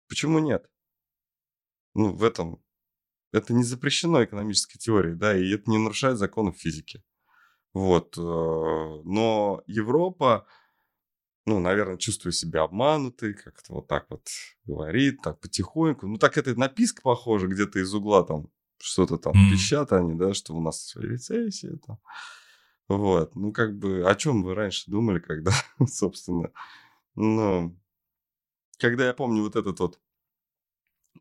[0.08, 0.68] Почему нет?
[1.94, 2.62] Ну, в этом...
[3.30, 7.02] Это не запрещено экономической теорией, да, и это не нарушает законов физики.
[7.74, 8.16] Вот.
[8.16, 10.46] Э, но Европа,
[11.46, 14.26] ну, наверное, чувствует себя обманутой, как-то вот так вот
[14.64, 16.06] говорит, так потихоньку.
[16.06, 19.50] Ну, так это написка похожа где-то из угла там, что-то там mm.
[19.50, 21.98] пищат они, да, что у нас рецессия там.
[22.88, 25.52] Вот, ну, как бы, о чем вы раньше думали, когда,
[25.86, 26.50] собственно,
[27.14, 27.78] ну,
[28.78, 30.00] когда я помню вот этот вот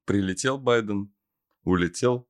[0.06, 1.14] прилетел Байден,
[1.64, 2.30] улетел,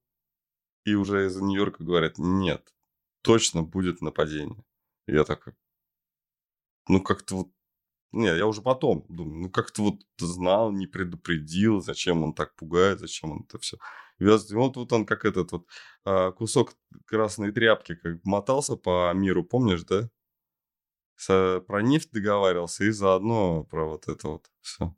[0.85, 2.73] и уже из Нью-Йорка говорят, нет,
[3.21, 4.63] точно будет нападение.
[5.07, 5.53] я такой,
[6.87, 7.47] ну как-то вот,
[8.11, 12.99] не, я уже потом думаю, ну как-то вот знал, не предупредил, зачем он так пугает,
[12.99, 13.77] зачем он это все.
[14.19, 15.67] И вот, вот он как этот вот
[16.05, 16.73] а, кусок
[17.05, 20.09] красной тряпки как мотался по миру, помнишь, да?
[21.27, 24.95] Про нефть договаривался и заодно про вот это вот все.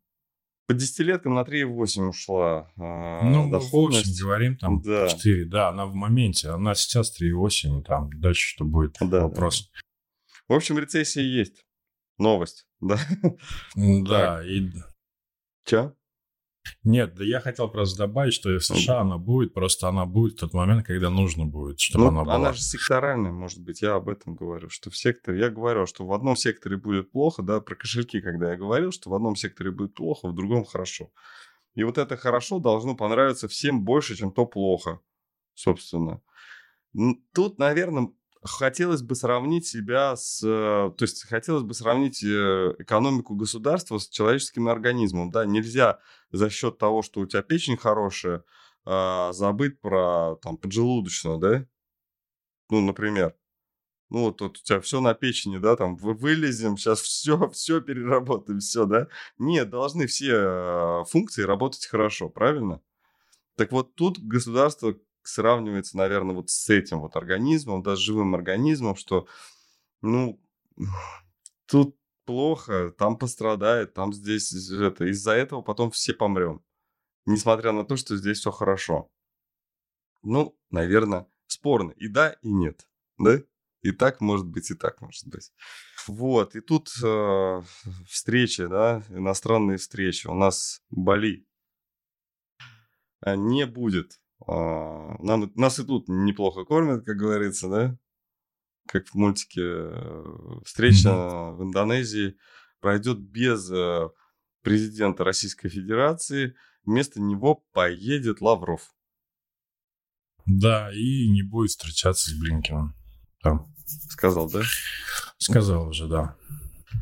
[0.70, 4.06] По десятилеткам на 3,8 ушла э, Ну, доходность.
[4.06, 5.10] в общем, говорим там да.
[5.10, 5.46] 4.
[5.46, 6.50] Да, она в моменте.
[6.50, 7.82] Она сейчас 3,8.
[7.82, 8.96] Там дальше что будет?
[9.02, 9.72] Да, вопрос.
[9.74, 9.80] Да.
[10.48, 11.66] В общем, рецессия есть.
[12.20, 13.00] Новость, да?
[13.76, 14.44] Да.
[14.46, 14.70] И...
[15.66, 15.96] Че?
[16.84, 20.40] Нет, да я хотел просто добавить, что в США она будет, просто она будет в
[20.40, 22.36] тот момент, когда нужно будет, чтобы ну, она была.
[22.36, 26.06] Она же секторальная, может быть, я об этом говорю, что в секторе, я говорю, что
[26.06, 29.72] в одном секторе будет плохо, да, про кошельки, когда я говорил, что в одном секторе
[29.72, 31.12] будет плохо, в другом хорошо.
[31.76, 35.00] И вот это хорошо должно понравиться всем больше, чем то плохо,
[35.54, 36.22] собственно.
[37.34, 38.10] Тут, наверное,
[38.44, 40.42] хотелось бы сравнить себя с...
[40.44, 45.32] э, То есть хотелось бы сравнить э, экономику государства с человеческим организмом.
[45.32, 46.00] Да, нельзя
[46.32, 48.44] за счет того, что у тебя печень хорошая,
[48.86, 51.66] а, забыть про там поджелудочную, да?
[52.70, 53.36] Ну, например.
[54.10, 57.82] Ну, вот, вот у тебя все на печени, да, там вы- вылезем, сейчас все, все
[57.82, 59.08] переработаем, все, да?
[59.38, 62.82] Нет, должны все э, функции работать хорошо, правильно?
[63.56, 68.96] Так вот, тут государство сравнивается, наверное, вот с этим вот организмом, да, с живым организмом,
[68.96, 69.28] что,
[70.02, 70.42] ну,
[71.66, 75.06] тут плохо, там пострадает, там здесь это.
[75.06, 76.64] Из-за этого потом все помрем.
[77.26, 79.12] Несмотря на то, что здесь все хорошо.
[80.22, 81.92] Ну, наверное, спорно.
[81.92, 82.88] И да, и нет.
[83.18, 83.42] Да?
[83.82, 85.52] И так может быть, и так может быть.
[86.08, 87.62] Вот, и тут э,
[88.08, 90.28] встречи, да, иностранные встречи.
[90.28, 91.48] У нас Бали
[93.22, 94.20] а, не будет.
[94.48, 97.98] А, нам, нас и тут неплохо кормят, как говорится, да?
[98.88, 100.24] Как в мультике э,
[100.66, 101.12] встреча
[101.52, 102.38] в Индонезии
[102.80, 104.10] пройдет без э,
[104.62, 106.56] президента Российской Федерации.
[106.86, 108.96] Вместо него поедет Лавров.
[110.46, 112.96] Да, и не будет встречаться с Блинкиным.
[113.42, 113.68] Там.
[113.86, 114.62] Сказал, да?
[115.38, 116.36] Сказал уже, да.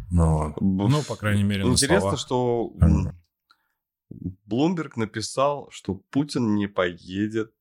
[0.09, 2.19] Ну, ну по крайней мере, на Интересно, словах.
[2.19, 2.73] что.
[4.09, 7.53] Блумберг написал, что Путин не поедет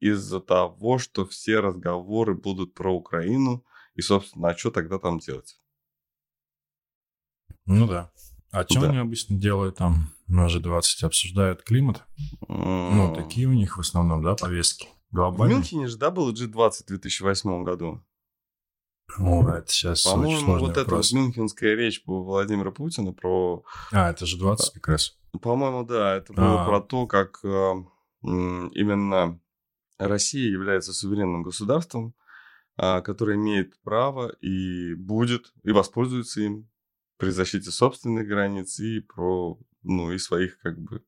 [0.00, 3.64] из-за того, что все разговоры будут про Украину.
[3.94, 5.58] И, собственно, а что тогда там делать?
[7.66, 8.10] Ну да.
[8.50, 8.88] А что Да.
[8.90, 11.04] они обычно делают там на G20?
[11.04, 12.04] Обсуждают климат?
[12.48, 14.88] Ну, М, такие у них в основном, да, повестки.
[15.10, 15.56] В Глобальные.
[15.58, 18.02] Мюнхене же, да, было G20 в 2008 году.
[19.18, 21.12] О, это сейчас По-моему, вот эта вот вопрос.
[21.12, 23.64] мюнхенская речь у Владимира Путина про...
[23.92, 25.16] А, это же 20 как раз.
[25.38, 26.66] По-моему, да, это было А.
[26.66, 27.72] про то, как э,
[28.22, 29.40] именно
[29.98, 32.14] Россия является суверенным государством,
[32.76, 36.68] а, которое имеет право и будет, и воспользуется им
[37.18, 41.02] при защите собственных границ и про, ну, и своих, как бы,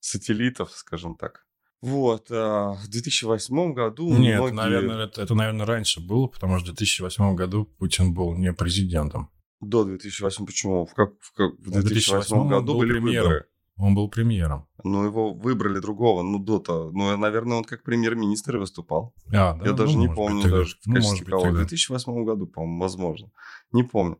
[0.00, 1.46] сателлитов, скажем так.
[1.82, 6.72] Вот, а, в 2008 году Нет, многие- наверное, это, это, наверное, раньше было, потому что
[6.72, 9.30] в 2008 году Путин был не президентом.
[9.60, 10.86] До 2008, почему?
[10.86, 13.28] В, как, в, как- в В 2008 2008 он году был были премьером.
[13.28, 13.46] выборы.
[13.78, 14.66] Он был премьером.
[14.84, 16.90] Ну, его выбрали другого, ну, до-то.
[16.92, 19.14] Ну, наверное, он как премьер-министр выступал.
[19.34, 19.66] А, да?
[19.66, 20.56] Я даже Ну, не может быть, помню тогда.
[20.58, 21.40] даже в Ну, качестве быть, кого.
[21.40, 21.58] В тогда.
[21.58, 23.30] 2008 году, по-моему, возможно.
[23.72, 24.18] Не помню.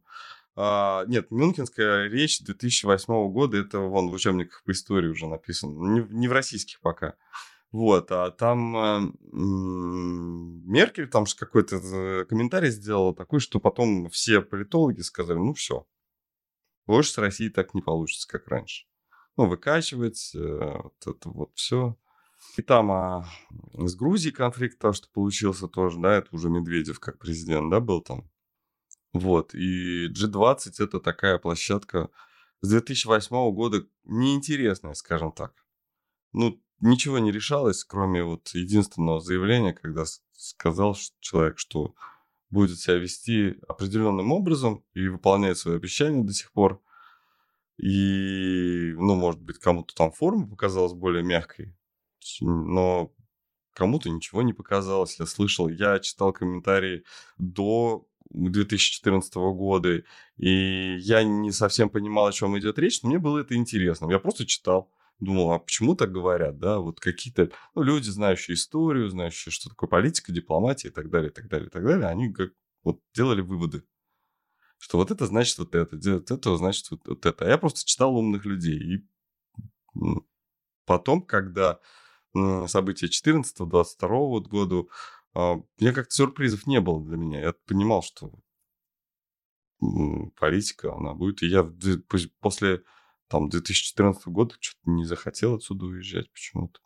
[0.56, 5.72] А, нет, Мюнхенская речь 2008 года, это вон в учебниках по истории уже написано.
[5.92, 7.14] Не, в- не в российских пока.
[7.72, 9.00] Вот, а там э,
[9.32, 15.86] Меркель там же какой-то э, комментарий сделала такой, что потом все политологи сказали, ну все,
[16.86, 18.86] больше с Россией так не получится, как раньше.
[19.36, 21.96] Ну, выкачивать, э, вот это вот все.
[22.56, 23.28] И там а,
[23.74, 28.00] с Грузией конфликт, то, что получился тоже, да, это уже Медведев как президент, да, был
[28.00, 28.30] там.
[29.12, 32.10] Вот, и G20 это такая площадка
[32.60, 35.54] с 2008 года неинтересная, скажем так.
[36.32, 41.94] Ну, ничего не решалось, кроме вот единственного заявления, когда сказал человек, что
[42.50, 46.82] будет себя вести определенным образом и выполняет свои обещания до сих пор.
[47.78, 51.76] И, ну, может быть, кому-то там форма показалась более мягкой,
[52.40, 53.12] но
[53.74, 55.18] кому-то ничего не показалось.
[55.20, 57.04] Я слышал, я читал комментарии
[57.38, 60.02] до 2014 года,
[60.36, 64.10] и я не совсем понимал, о чем идет речь, но мне было это интересно.
[64.10, 69.10] Я просто читал, думал, а почему так говорят, да, вот какие-то ну, люди, знающие историю,
[69.10, 72.32] знающие, что такое политика, дипломатия и так далее, и так далее, и так далее, они
[72.32, 72.50] как
[72.82, 73.82] вот делали выводы,
[74.86, 77.44] что вот это значит вот это, вот это значит вот, вот это.
[77.44, 78.78] А я просто читал умных людей.
[78.78, 79.08] И
[80.84, 81.80] потом, когда
[82.68, 84.84] события 14-22 вот года,
[85.34, 87.40] меня как-то сюрпризов не было для меня.
[87.40, 88.32] Я понимал, что
[90.36, 91.42] политика, она будет.
[91.42, 91.64] И я
[92.38, 92.84] после
[93.26, 96.78] там 2014 года что-то не захотел отсюда уезжать почему-то.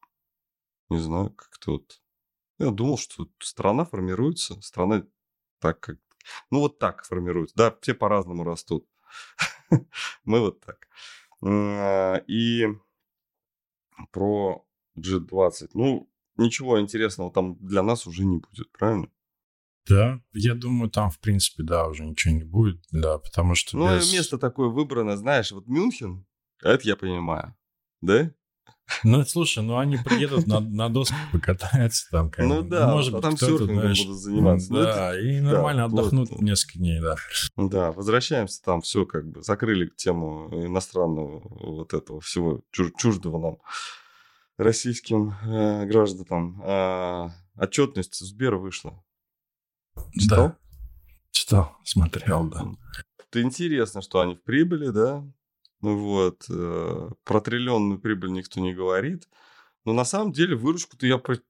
[0.88, 2.00] Не знаю, как-то вот...
[2.58, 5.06] Я думал, что страна формируется, страна
[5.58, 5.98] так, как...
[6.50, 7.54] Ну, вот так формируется.
[7.56, 8.86] Да, все по-разному растут.
[10.24, 10.88] Мы вот так.
[11.42, 12.66] М, И
[14.12, 14.64] про
[14.96, 15.70] G20.
[15.74, 19.08] Ну, ничего интересного там для нас уже не будет, правильно?
[19.88, 23.96] Да, я думаю, там, в принципе, да, уже ничего не будет, да, потому что Ну,
[23.96, 26.26] без- место такое выбрано, знаешь, вот Мюнхен,
[26.62, 27.56] это я понимаю,
[28.00, 28.32] да?
[29.04, 32.30] Ну, слушай, ну они приедут на, на досках покатаются там.
[32.30, 32.68] как Ну бы.
[32.68, 34.72] да, может быть, там серфингом знаешь, будут заниматься.
[34.72, 35.98] Ну, Да, и нормально вот.
[36.00, 37.16] отдохнут несколько дней, да.
[37.56, 43.58] Да, возвращаемся там, все как бы закрыли тему иностранного вот этого всего чуж- чуждого нам
[44.58, 46.60] российским э, гражданам.
[46.64, 49.02] А, отчетность Сбера вышла.
[50.12, 50.48] Читал?
[50.48, 50.56] Да.
[51.30, 52.64] Читал, смотрел, да.
[53.18, 55.24] Это интересно, что они в прибыли, да?
[55.80, 59.28] Ну вот, э, про триллионную прибыль никто не говорит.
[59.84, 61.40] Но на самом деле выручку-то я про-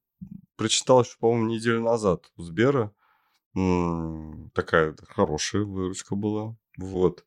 [0.56, 2.92] прочитал еще, по-моему, неделю назад у Сбера.
[4.54, 6.56] Такая хорошая выручка была.
[6.78, 7.24] Вот.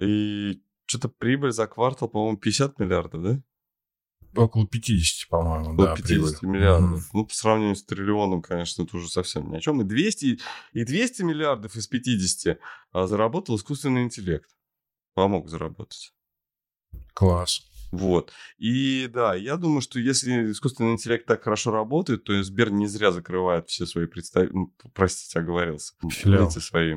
[0.00, 3.42] И что-то прибыль за квартал, по-моему, 50 миллиардов, да?
[4.36, 6.06] Около 50, по-моему, Около да, 50
[6.40, 6.56] прибыль.
[6.56, 6.90] миллиардов.
[7.00, 7.08] Мгм.
[7.12, 9.80] Ну, по сравнению с триллионом, конечно, это уже совсем ни о чем.
[9.80, 10.38] И 200,
[10.72, 12.58] и 200 миллиардов из 50
[12.92, 14.48] а, заработал искусственный интеллект.
[15.18, 16.12] Помог заработать.
[17.12, 17.62] Класс.
[17.90, 18.30] Вот.
[18.56, 23.10] И да, я думаю, что если искусственный интеллект так хорошо работает, то Сбер не зря
[23.10, 26.46] закрывает все свои представители, простите, оговорился, Филиалы.
[26.46, 26.94] эти свои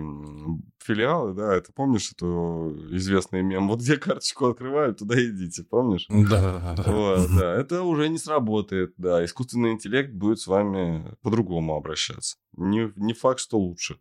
[0.78, 6.06] филиалы, да, это помнишь эту известный мем, вот где карточку открывают, туда идите, помнишь?
[6.08, 6.92] Да, да, да.
[6.92, 12.38] Вот, да, это уже не сработает, да, искусственный интеллект будет с вами по-другому обращаться.
[12.56, 13.98] Не, не факт, что лучше.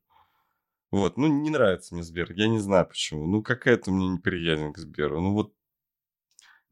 [0.93, 3.26] Вот, ну, не нравится мне Сбер, я не знаю почему.
[3.26, 5.20] Ну, какая-то мне неприязнь к Сберу.
[5.20, 5.53] Ну, вот,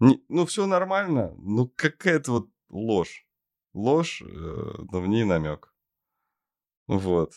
[0.00, 3.26] не- ну, все нормально, ну, какая-то вот ложь.
[3.74, 4.26] Ложь, э,
[4.90, 5.72] но в ней намек.
[6.86, 7.34] Вот.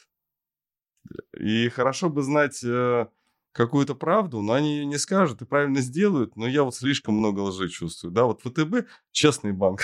[1.38, 3.08] И хорошо бы знать э,
[3.52, 7.40] какую-то правду, но они ее не скажут и правильно сделают, но я вот слишком много
[7.42, 8.12] лжи чувствую.
[8.12, 9.82] Да, вот ВТБ честный банк.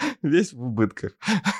[0.22, 1.12] Весь в убытках.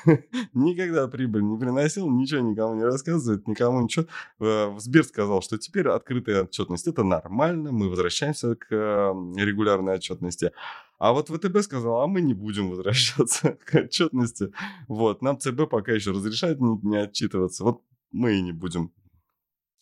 [0.54, 4.06] Никогда прибыль не приносил, ничего никому не рассказывает, никому ничего.
[4.40, 10.52] Э, Сбер сказал, что теперь открытая отчетность это нормально, мы возвращаемся к э, регулярной отчетности.
[10.98, 14.52] А вот ВТБ сказал, а мы не будем возвращаться к отчетности.
[14.88, 17.64] Вот, нам ЦБ пока еще разрешает не, не отчитываться.
[17.64, 17.82] Вот
[18.12, 18.92] мы и не будем.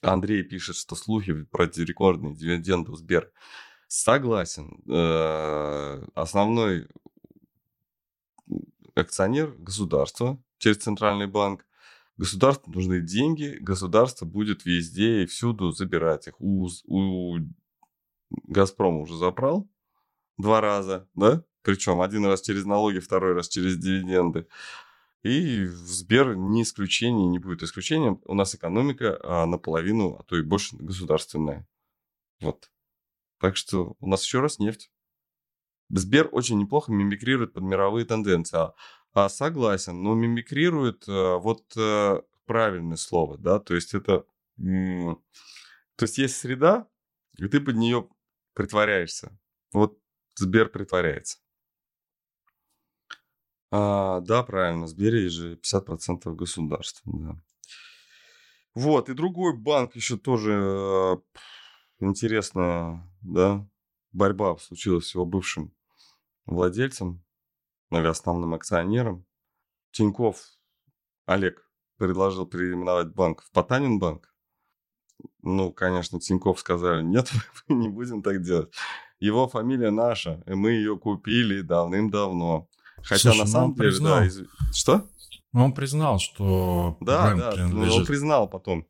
[0.01, 3.33] Андрей пишет, что слухи про рекордные дивиденды у Сбер.
[3.89, 4.81] Согласен.
[4.89, 6.87] Э, Основной
[8.99, 11.67] акционер государство через центральный банк.
[12.17, 16.41] Государству нужны деньги, государство будет везде и всюду забирать их.
[16.41, 17.39] У, у
[18.31, 19.71] Газпрома уже забрал
[20.37, 21.45] два раза, да?
[21.63, 24.49] Причем один раз через налоги, второй раз через дивиденды.
[25.23, 28.21] И Сбер не исключение, не будет исключением.
[28.25, 31.67] У нас экономика а, наполовину, а то и больше государственная.
[32.41, 32.71] Вот.
[33.41, 34.91] Так что у нас еще раз нефть.
[35.91, 38.57] Сбер очень неплохо мимикрирует под мировые тенденции.
[38.59, 38.75] А,
[39.13, 44.25] а согласен, но мимикрирует э, вот э, правильное слово, да, то есть это...
[44.57, 46.89] то есть есть среда,
[47.39, 48.09] и ты под нее
[48.55, 49.39] притворяешься.
[49.73, 49.99] Вот
[50.37, 51.39] Сбер притворяется.
[53.71, 57.43] А, да, правильно, в Сбере же 50% государства, да.
[58.75, 61.17] Вот, и другой банк еще тоже э,
[62.01, 63.67] интересная, да,
[64.13, 65.75] борьба случилась с его бывшим
[66.49, 67.23] владельцем
[67.91, 69.25] или основным акционером.
[69.93, 70.43] Тиньков
[71.27, 71.65] Олег
[71.97, 74.35] предложил переименовать банк в Потанин банк.
[75.43, 77.31] Ну, конечно, Тиньков сказали, нет,
[77.69, 78.73] мы не будем так делать.
[79.19, 82.69] Его фамилия наша, и мы ее купили давным-давно.
[83.03, 84.17] Хотя Слушай, на ну самом деле, признал.
[84.19, 84.43] да, из-
[84.73, 85.09] что?
[85.53, 88.07] Ну, Он признал, что Да, да, ну, он принадлежит.
[88.07, 88.87] признал потом.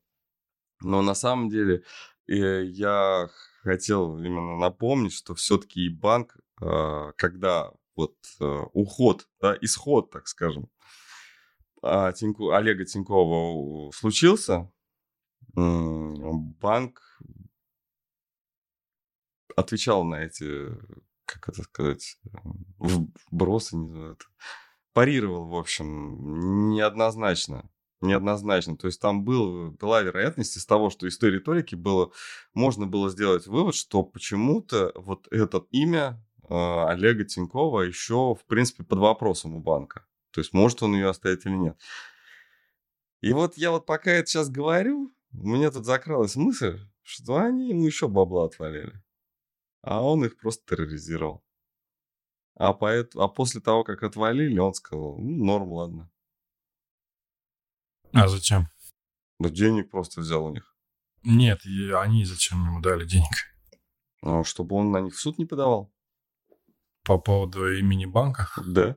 [0.80, 1.82] Но на самом деле
[2.26, 3.28] э, я
[3.62, 10.68] хотел именно напомнить, что все-таки и банк, когда вот э, уход, да, исход, так скажем,
[11.82, 14.70] а, Тинько- Олега Тинькова случился,
[15.54, 17.00] банк
[19.56, 20.68] отвечал на эти,
[21.24, 22.20] как это сказать,
[22.78, 24.24] вбросы, не знаю, это,
[24.92, 27.70] парировал, в общем, неоднозначно.
[28.00, 28.76] Неоднозначно.
[28.76, 32.12] То есть там был, была вероятность из того, что из той риторики было,
[32.54, 38.98] можно было сделать вывод, что почему-то вот это имя Олега Тинькова еще, в принципе, под
[38.98, 40.06] вопросом у банка.
[40.30, 41.78] То есть может он ее оставить или нет.
[43.20, 47.70] И вот я вот пока это сейчас говорю, у меня тут закралась мысль, что они
[47.70, 49.02] ему еще бабла отвалили.
[49.82, 51.44] А он их просто терроризировал.
[52.54, 53.14] А, поэт...
[53.14, 56.10] а после того, как отвалили, он сказал, ну, норм, ладно.
[58.12, 58.68] А зачем?
[59.38, 60.76] Да денег просто взял у них.
[61.22, 63.30] Нет, и они зачем ему дали денег?
[64.22, 65.92] Ну, чтобы он на них в суд не подавал.
[67.08, 68.50] По поводу имени банка?
[68.66, 68.94] Да.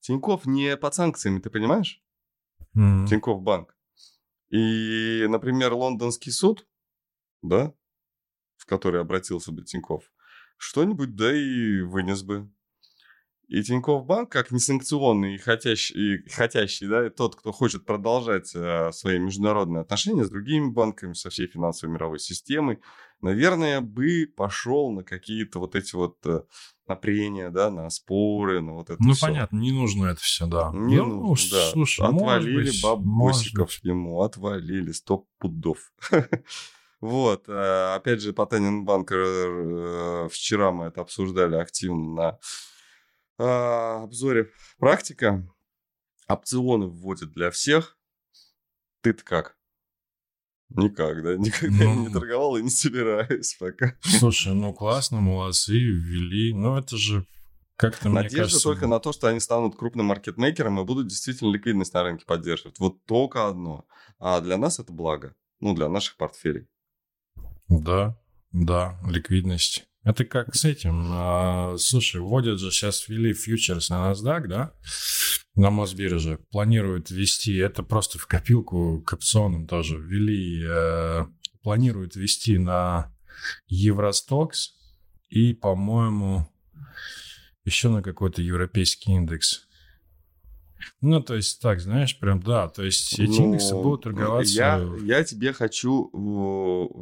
[0.00, 2.02] Тиньков не под санкциями, ты понимаешь?
[2.74, 3.06] М.
[3.06, 3.76] Тиньков банк.
[4.48, 6.66] И, например, лондонский суд,
[7.42, 7.74] да,
[8.56, 10.10] в который обратился бы Тиньков,
[10.56, 12.50] что-нибудь да и вынес бы.
[13.50, 18.52] И Тинькофф Банк, как несанкционный и хотящий, и хотящий да, и тот, кто хочет продолжать
[18.54, 22.78] э, свои международные отношения с другими банками, со всей финансовой мировой системой,
[23.20, 26.42] наверное, бы пошел на какие-то вот эти вот э,
[26.86, 29.26] напрения, да, на споры, на вот это Ну, всё.
[29.26, 30.70] понятно, не нужно это все, да.
[30.72, 31.70] Не ну, нужно, да.
[31.70, 35.92] слушай, отвалили быть, бабосиков ему, отвалили сто пудов.
[37.00, 39.08] Вот, э, опять же, по Банк
[40.30, 42.38] вчера мы это обсуждали активно на а,
[43.44, 45.46] обзоре практика.
[46.28, 47.98] Опционы вводят для всех.
[49.02, 49.56] Ты-то как?
[50.68, 51.36] Никак, да?
[51.38, 52.12] Никогда я не Ну.
[52.12, 53.96] торговал и не собираюсь пока.
[54.02, 56.52] Слушай, ну классно, молодцы, ввели.
[56.54, 57.26] Ну, это же
[57.76, 58.62] как-то, мне Надежда кажется...
[58.62, 62.78] только на то, что они станут крупным маркетмейкером и будут действительно ликвидность на рынке поддерживать.
[62.78, 63.86] Вот только одно.
[64.18, 65.34] А для нас это благо.
[65.60, 66.68] Ну, для наших портфелей.
[67.68, 68.16] Да,
[68.52, 69.88] да, ликвидность.
[70.02, 71.08] Это как с этим.
[71.12, 74.72] а, слушай, вводят же сейчас ввели фьючерс на NASDAQ, да?
[75.54, 76.38] На Мосбирже.
[76.50, 80.64] Планируют ввести, это просто в копилку к опционам тоже ввели.
[80.66, 81.26] э,
[81.62, 83.14] планируют ввести на
[83.68, 84.74] Евростокс
[85.28, 86.48] и, по-моему,
[87.64, 89.66] еще на какой-то европейский индекс.
[91.02, 94.52] Ну, то есть, так, знаешь, прям, да, то есть эти Ну, индексы будут торговаться...
[94.52, 96.10] Я, я тебе хочу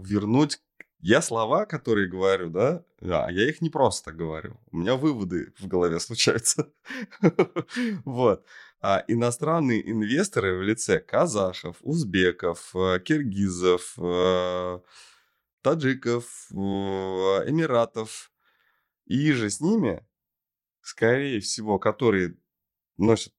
[0.05, 0.59] вернуть...
[1.01, 4.59] Я слова, которые говорю, да, а я их не просто говорю.
[4.73, 6.73] У меня выводы в голове случаются.
[8.05, 8.45] Вот.
[8.81, 14.81] А иностранные инвесторы в лице казахов, узбеков, э, киргизов, э,
[15.63, 18.33] таджиков, э, эмиратов
[19.07, 20.07] и же с ними,
[20.81, 22.37] скорее всего, которые
[22.99, 23.35] носят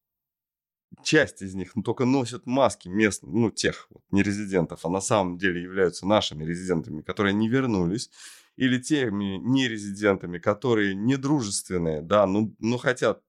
[1.03, 5.37] часть из них ну, только носят маски местных, ну, тех вот, нерезидентов, а на самом
[5.37, 8.09] деле являются нашими резидентами, которые не вернулись,
[8.55, 13.23] или теми нерезидентами, которые недружественные, да, ну, ну хотят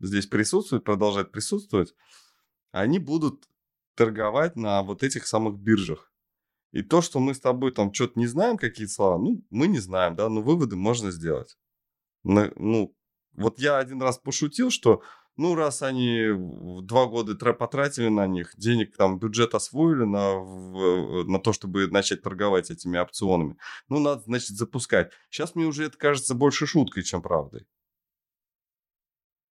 [0.00, 1.94] здесь присутствовать, продолжать присутствовать,
[2.70, 3.48] они будут
[3.94, 6.12] торговать на вот этих самых биржах.
[6.72, 9.78] И то, что мы с тобой там что-то не знаем, какие слова, ну, мы не
[9.78, 11.58] знаем, да, но выводы можно сделать.
[12.24, 12.94] Ну,
[13.34, 15.02] вот я один раз пошутил, что
[15.36, 16.28] ну, раз они
[16.82, 21.86] два года тра- потратили на них, денег там, бюджет освоили на, в- на то, чтобы
[21.88, 23.56] начать торговать этими опционами,
[23.88, 25.12] ну, надо, значит, запускать.
[25.30, 27.66] Сейчас мне уже это кажется больше шуткой, чем правдой.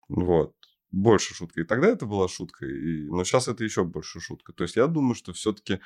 [0.09, 0.53] Вот.
[0.91, 1.63] Больше шуткой.
[1.63, 3.05] И тогда это была шутка, и...
[3.05, 4.51] но сейчас это еще больше шутка.
[4.53, 5.79] То есть я думаю, что все-таки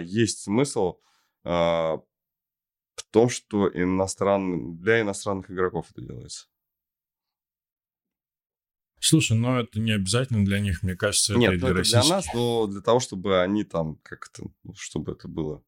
[0.00, 1.00] есть смысл
[1.44, 1.96] а,
[2.94, 4.76] в том, что иностран...
[4.78, 6.46] для иностранных игроков это делается.
[9.04, 11.78] Слушай, но это не обязательно для них, мне кажется, это Нет, и ну для это
[11.78, 12.06] российских.
[12.06, 15.60] для нас, но для того, чтобы они там как-то, ну, чтобы это было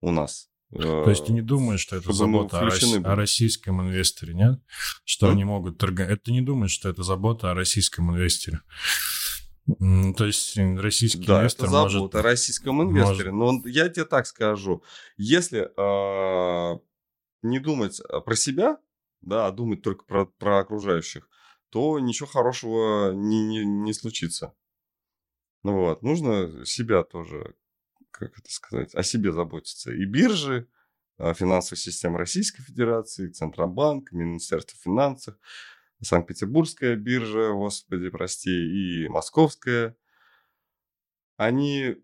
[0.00, 0.48] у нас.
[0.70, 4.60] То есть ты не думаешь, что это забота о, рос- о российском инвесторе, нет?
[5.04, 5.32] Что М?
[5.32, 6.12] они могут торговать.
[6.12, 8.60] Это ты не думаешь, что это забота о российском инвесторе?
[9.66, 11.92] То есть российский Да, инвестор это может...
[11.94, 13.32] забота о российском инвесторе.
[13.32, 14.84] Но он- я тебе так скажу.
[15.16, 16.78] Если а,
[17.42, 18.78] не думать а, про себя,
[19.20, 21.28] да, а думать только про, про окружающих,
[21.70, 24.54] то ничего хорошего не, не, не случится.
[25.62, 27.54] Ну вот, нужно себя тоже,
[28.10, 29.92] как это сказать, о себе заботиться.
[29.92, 30.68] И биржи,
[31.18, 35.36] а, финансовая система Российской Федерации, Центробанк, Министерство финансов,
[36.00, 39.96] Санкт-Петербургская биржа, господи, прости, и Московская,
[41.36, 41.96] они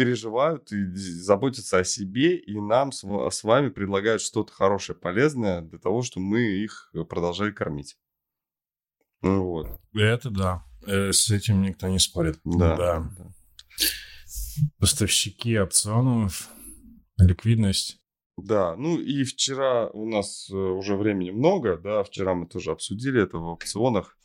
[0.00, 5.60] переживают и заботятся о себе, и нам с, ва- с вами предлагают что-то хорошее, полезное
[5.60, 7.98] для того, чтобы мы их продолжали кормить.
[9.20, 9.78] Ну Вот.
[9.94, 10.64] Это да.
[10.86, 12.40] Э, С этим никто не спорит.
[12.44, 12.76] Да.
[12.78, 13.12] да.
[13.18, 13.26] да.
[14.78, 16.48] Поставщики опционов,
[17.18, 18.00] ликвидность.
[18.38, 23.22] Да, ну и вчера у нас э, уже времени много, да, вчера мы тоже обсудили
[23.22, 24.16] это в опционах.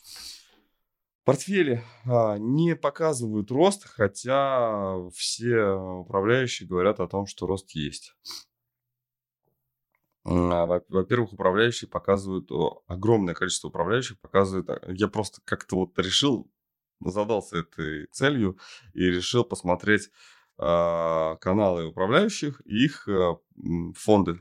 [1.26, 8.16] Портфели а, не показывают рост, хотя все управляющие говорят о том, что рост есть.
[10.24, 12.50] А, во- Во-первых, управляющие показывают,
[12.88, 16.50] огромное количество управляющих показывает, а, я просто как-то вот решил,
[17.00, 18.58] задался этой целью
[18.94, 20.10] и решил посмотреть
[20.58, 24.40] а, каналы управляющих и их м, фонды.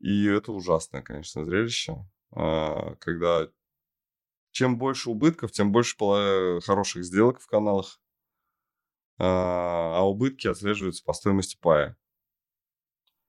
[0.00, 1.96] И это ужасное, конечно, зрелище,
[2.30, 3.48] а, когда
[4.58, 5.94] чем больше убытков, тем больше
[6.64, 8.00] хороших сделок в каналах,
[9.16, 11.96] а а убытки отслеживаются по стоимости пая.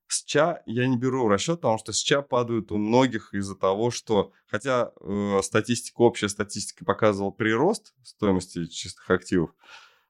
[0.08, 3.56] С ЧА я не беру в расчет, потому что с ЧА падают у многих из-за
[3.56, 9.52] того, что, хотя э, статистика, общая статистика показывала прирост стоимости чистых активов,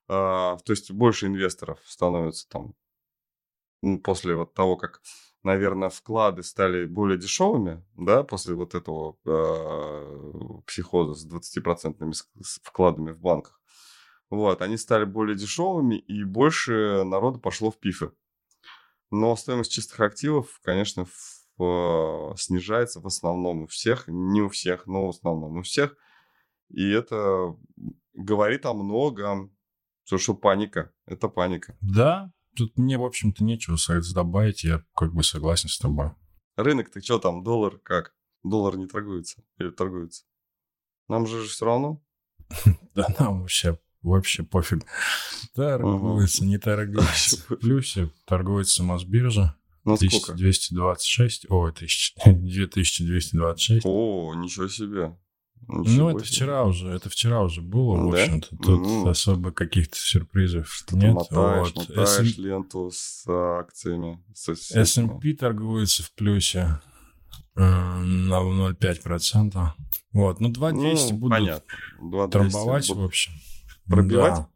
[0.08, 2.74] а, то есть больше инвесторов становится там
[4.02, 5.02] после вот того, как
[5.42, 12.14] наверное, вклады стали более дешевыми, да, после вот этого э, психоза с 20%
[12.62, 13.60] вкладами в банках.
[14.28, 18.12] Вот, они стали более дешевыми, и больше народа пошло в пифы.
[19.10, 24.86] Но стоимость чистых активов, конечно, в, э, снижается в основном у всех, не у всех,
[24.86, 25.96] но в основном у всех.
[26.68, 27.56] И это
[28.14, 29.52] говорит о многом,
[30.04, 31.76] что, что паника, это паника.
[31.80, 33.76] Да, тут мне, в общем-то, нечего
[34.14, 36.10] добавить, я как бы согласен с тобой.
[36.56, 38.14] Рынок, ты что там, доллар как?
[38.42, 40.24] Доллар не торгуется или торгуется?
[41.08, 42.02] Нам же все равно.
[42.94, 44.84] Да нам вообще вообще пофиг.
[45.54, 47.36] Торгуется, не торгуется.
[47.48, 49.56] В плюсе торгуется Мосбиржа.
[49.84, 53.82] Ну, 1226, о, 2226.
[53.86, 55.16] О, ничего себе.
[55.68, 56.34] Ничего ну, это себе.
[56.34, 58.22] вчера уже, это вчера уже было, в да?
[58.22, 58.56] общем-то.
[58.56, 61.14] Тут mm особо каких-то сюрпризов нет.
[61.14, 61.88] Мотаешь, вот.
[61.88, 62.40] мотаешь SM...
[62.42, 64.22] ленту с акциями.
[64.34, 66.80] S&P торгуется в плюсе
[67.56, 69.68] э, на 0,5%.
[70.12, 71.74] Вот, ну 2200 ну, будут понятно.
[72.00, 73.02] 2200 трамбовать, будут...
[73.02, 73.32] в общем.
[73.86, 74.34] Пробивать?
[74.34, 74.48] Да.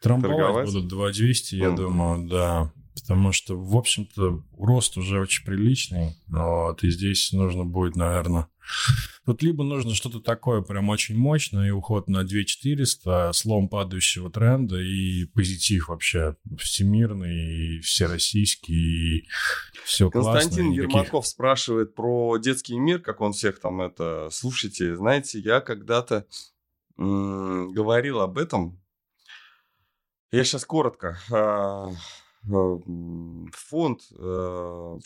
[0.00, 0.66] Трамбовать Торговать?
[0.66, 1.76] будут 2200, я mm.
[1.76, 2.72] думаю, да.
[2.94, 6.16] Потому что, в общем-то, рост уже очень приличный.
[6.28, 8.48] Вот, и здесь нужно будет, наверное...
[9.26, 14.78] Тут либо нужно что-то такое прям очень мощное, и уход на 2400, слом падающего тренда
[14.80, 19.28] и позитив вообще всемирный, и всероссийский, и
[19.84, 20.72] все Константин классно.
[20.72, 24.28] Ермаков спрашивает про детский мир, как он всех там это...
[24.30, 26.26] Слушайте, знаете, я когда-то
[26.96, 28.80] говорил об этом.
[30.30, 31.18] Я сейчас коротко.
[32.48, 32.78] А,
[33.52, 34.98] фонд, а,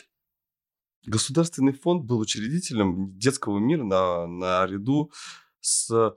[1.07, 5.11] государственный фонд был учредителем детского мира на, наряду
[5.61, 6.15] с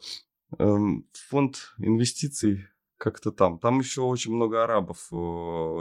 [0.57, 3.59] эм, фонд инвестиций как-то там.
[3.59, 5.07] Там еще очень много арабов,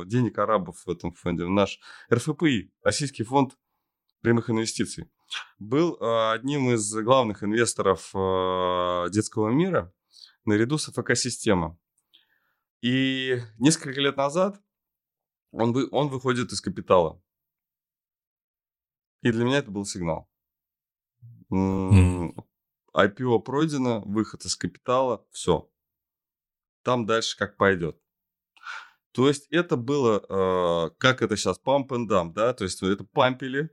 [0.06, 1.46] денег арабов в этом фонде.
[1.46, 1.80] Наш
[2.12, 3.56] РФПИ, Российский фонд
[4.20, 5.08] прямых инвестиций
[5.58, 9.92] был а, одним из главных инвесторов а, детского мира
[10.44, 11.78] наряду с ФК-система.
[12.82, 14.60] И несколько лет назад
[15.56, 17.20] он, вы, он выходит из капитала.
[19.22, 20.28] И для меня это был сигнал.
[21.52, 22.34] Mm.
[22.94, 25.70] IPO пройдено, выход из капитала, все.
[26.82, 28.00] Там дальше как пойдет.
[29.12, 33.04] То есть это было, э, как это сейчас, pump and dump, да, то есть это
[33.04, 33.70] пампили,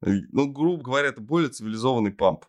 [0.00, 2.46] ну, грубо говоря, это более цивилизованный памп.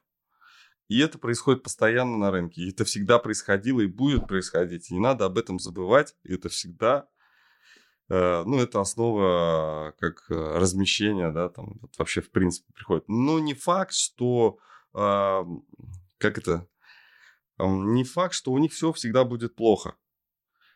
[0.87, 2.61] И это происходит постоянно на рынке.
[2.61, 4.89] И это всегда происходило и будет происходить.
[4.89, 6.15] И не надо об этом забывать.
[6.23, 7.07] И это всегда,
[8.09, 13.05] ну, это основа как э, размещения, да, там вот вообще в принципе приходит.
[13.07, 14.57] Но не факт, что,
[14.93, 15.43] э,
[16.17, 16.67] как это,
[17.59, 19.95] э, не факт, что у них все всегда будет плохо.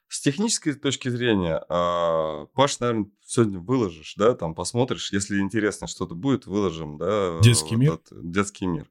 [0.08, 6.16] С технической точки зрения, э, Паш, наверное, сегодня выложишь, да, там посмотришь, если интересно что-то
[6.16, 7.40] будет, выложим, да.
[7.42, 8.24] Детский вот мир.
[8.24, 8.90] детский мир.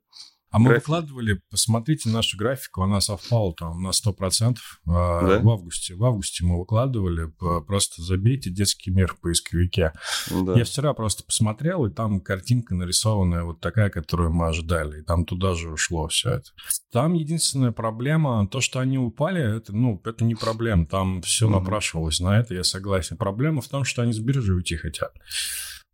[0.50, 0.88] А мы График.
[0.88, 5.38] выкладывали, посмотрите нашу графику, она совпала там на 100% а, да?
[5.40, 5.94] в августе.
[5.94, 7.30] В августе мы выкладывали,
[7.66, 9.92] просто забейте детский мир в поисковике.
[10.30, 10.54] Да.
[10.54, 15.26] Я вчера просто посмотрел, и там картинка нарисованная вот такая, которую мы ожидали, и там
[15.26, 16.50] туда же ушло все это.
[16.92, 22.20] Там единственная проблема, то, что они упали, это, ну, это не проблема, там все напрашивалось
[22.20, 23.16] на это, я согласен.
[23.16, 25.12] Проблема в том, что они с биржи уйти хотят.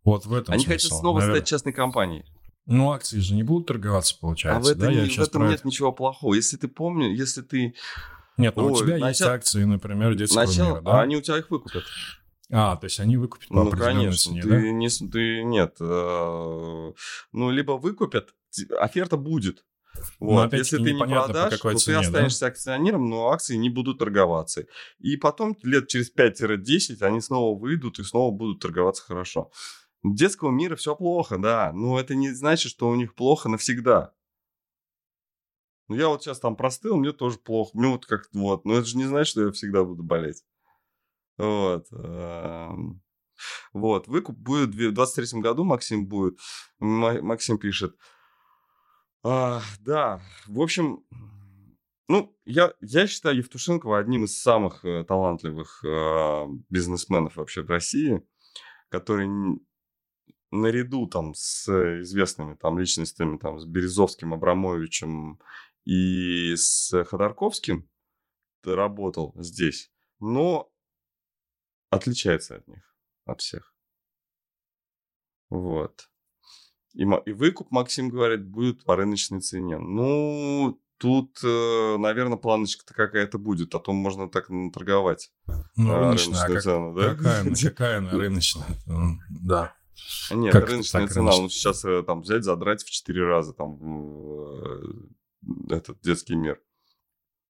[0.03, 0.87] Вот в этом Они смысл.
[0.87, 1.39] хотят снова Наверное...
[1.39, 2.25] стать частной компанией.
[2.65, 4.71] Ну, акции же не будут торговаться, получается.
[4.71, 4.91] А в, да?
[4.91, 6.33] не, в этом нет ничего плохого.
[6.33, 7.75] Если ты помнишь, если ты...
[8.37, 9.07] Нет, ну Ой, у тебя начал...
[9.07, 10.65] есть акции, например, детского начал...
[10.67, 10.99] мира, да?
[10.99, 11.83] А они у тебя их выкупят.
[12.51, 14.59] А, то есть они выкупят по ну, конечно, цене, ты да?
[14.59, 15.75] Не, ты, нет.
[15.79, 16.93] Э,
[17.31, 18.33] ну, либо выкупят,
[18.79, 19.65] оферта будет.
[20.19, 20.51] Вот.
[20.51, 22.47] Но, Если ты не продашь, то цене, ты останешься да?
[22.47, 24.65] акционером, но акции не будут торговаться.
[24.99, 29.51] И потом лет через 5-10 они снова выйдут и снова будут торговаться хорошо
[30.03, 34.13] детского мира все плохо, да, но это не значит, что у них плохо навсегда.
[35.87, 37.71] Ну, я вот сейчас там простыл, мне тоже плохо.
[37.73, 38.65] Мне вот как вот.
[38.65, 40.43] Но это же не значит, что я всегда буду болеть.
[41.37, 41.87] Вот.
[41.91, 43.01] Эм,
[43.73, 44.07] вот.
[44.07, 46.39] Выкуп будет в 23 году, Максим будет.
[46.79, 47.97] Максим пишет.
[49.23, 51.05] А, да, в общем,
[52.09, 58.21] ну, я, я считаю Евтушенкова одним из самых э, талантливых э, бизнесменов вообще в России,
[58.89, 59.29] который
[60.53, 61.67] наряду там с
[62.01, 65.39] известными там личностями, там с Березовским, Абрамовичем
[65.85, 67.89] и с Ходорковским
[68.63, 70.71] работал здесь, но
[71.89, 72.95] отличается от них,
[73.25, 73.73] от всех.
[75.49, 76.09] Вот.
[76.93, 79.77] И, и выкуп, Максим говорит, будет по рыночной цене.
[79.77, 85.31] Ну, тут, э, наверное, планочка-то какая-то будет, а то можно так торговать.
[85.75, 87.15] Ну, рыночная, а как, цену, да?
[87.15, 88.67] Какая, какая она рыночная?
[89.29, 89.75] Да.
[90.31, 91.43] Нет, как рыночная цена, рыночная?
[91.43, 94.81] ну сейчас там взять, задрать в 4 раза там э,
[95.69, 96.61] этот детский мир.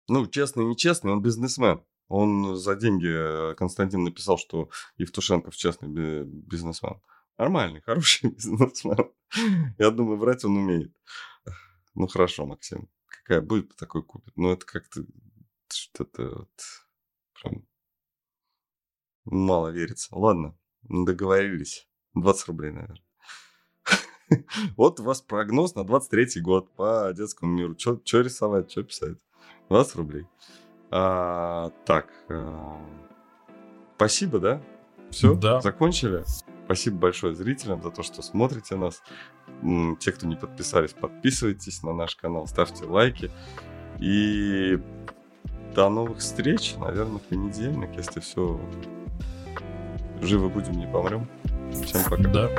[0.09, 1.84] Ну, честный, нечестный, он бизнесмен.
[2.09, 4.68] Он за деньги, э, Константин написал, что
[4.99, 7.01] Евтушенков честный бизнесмен.
[7.38, 9.11] Нормальный, хороший бизнесмен.
[9.78, 10.95] Я думаю, врать он умеет.
[11.95, 12.88] Ну, хорошо, Максим.
[13.07, 14.36] Какая будет, такой купит.
[14.36, 15.05] Ну, это как-то
[15.68, 16.51] что-то вот
[17.40, 17.66] прям
[19.24, 20.14] мало верится.
[20.14, 21.88] Ладно, договорились.
[22.15, 23.03] 20 рублей, наверное.
[24.77, 27.77] Вот у вас прогноз на 23-й год по детскому миру.
[27.79, 29.19] Что рисовать, что писать?
[29.69, 30.27] 20 рублей.
[30.91, 32.79] А, так, а,
[33.97, 34.63] спасибо, да?
[35.11, 35.61] Все, да.
[35.61, 36.25] закончили.
[36.65, 39.03] Спасибо большое зрителям за то, что смотрите нас.
[40.01, 43.31] Те, кто не подписались, подписывайтесь на наш канал, ставьте лайки.
[43.99, 44.79] И
[45.75, 48.61] до новых встреч, наверное, в понедельник, если все
[50.21, 51.29] живы будем, не помрем.
[51.85, 52.29] Всем пока.
[52.29, 52.51] Да.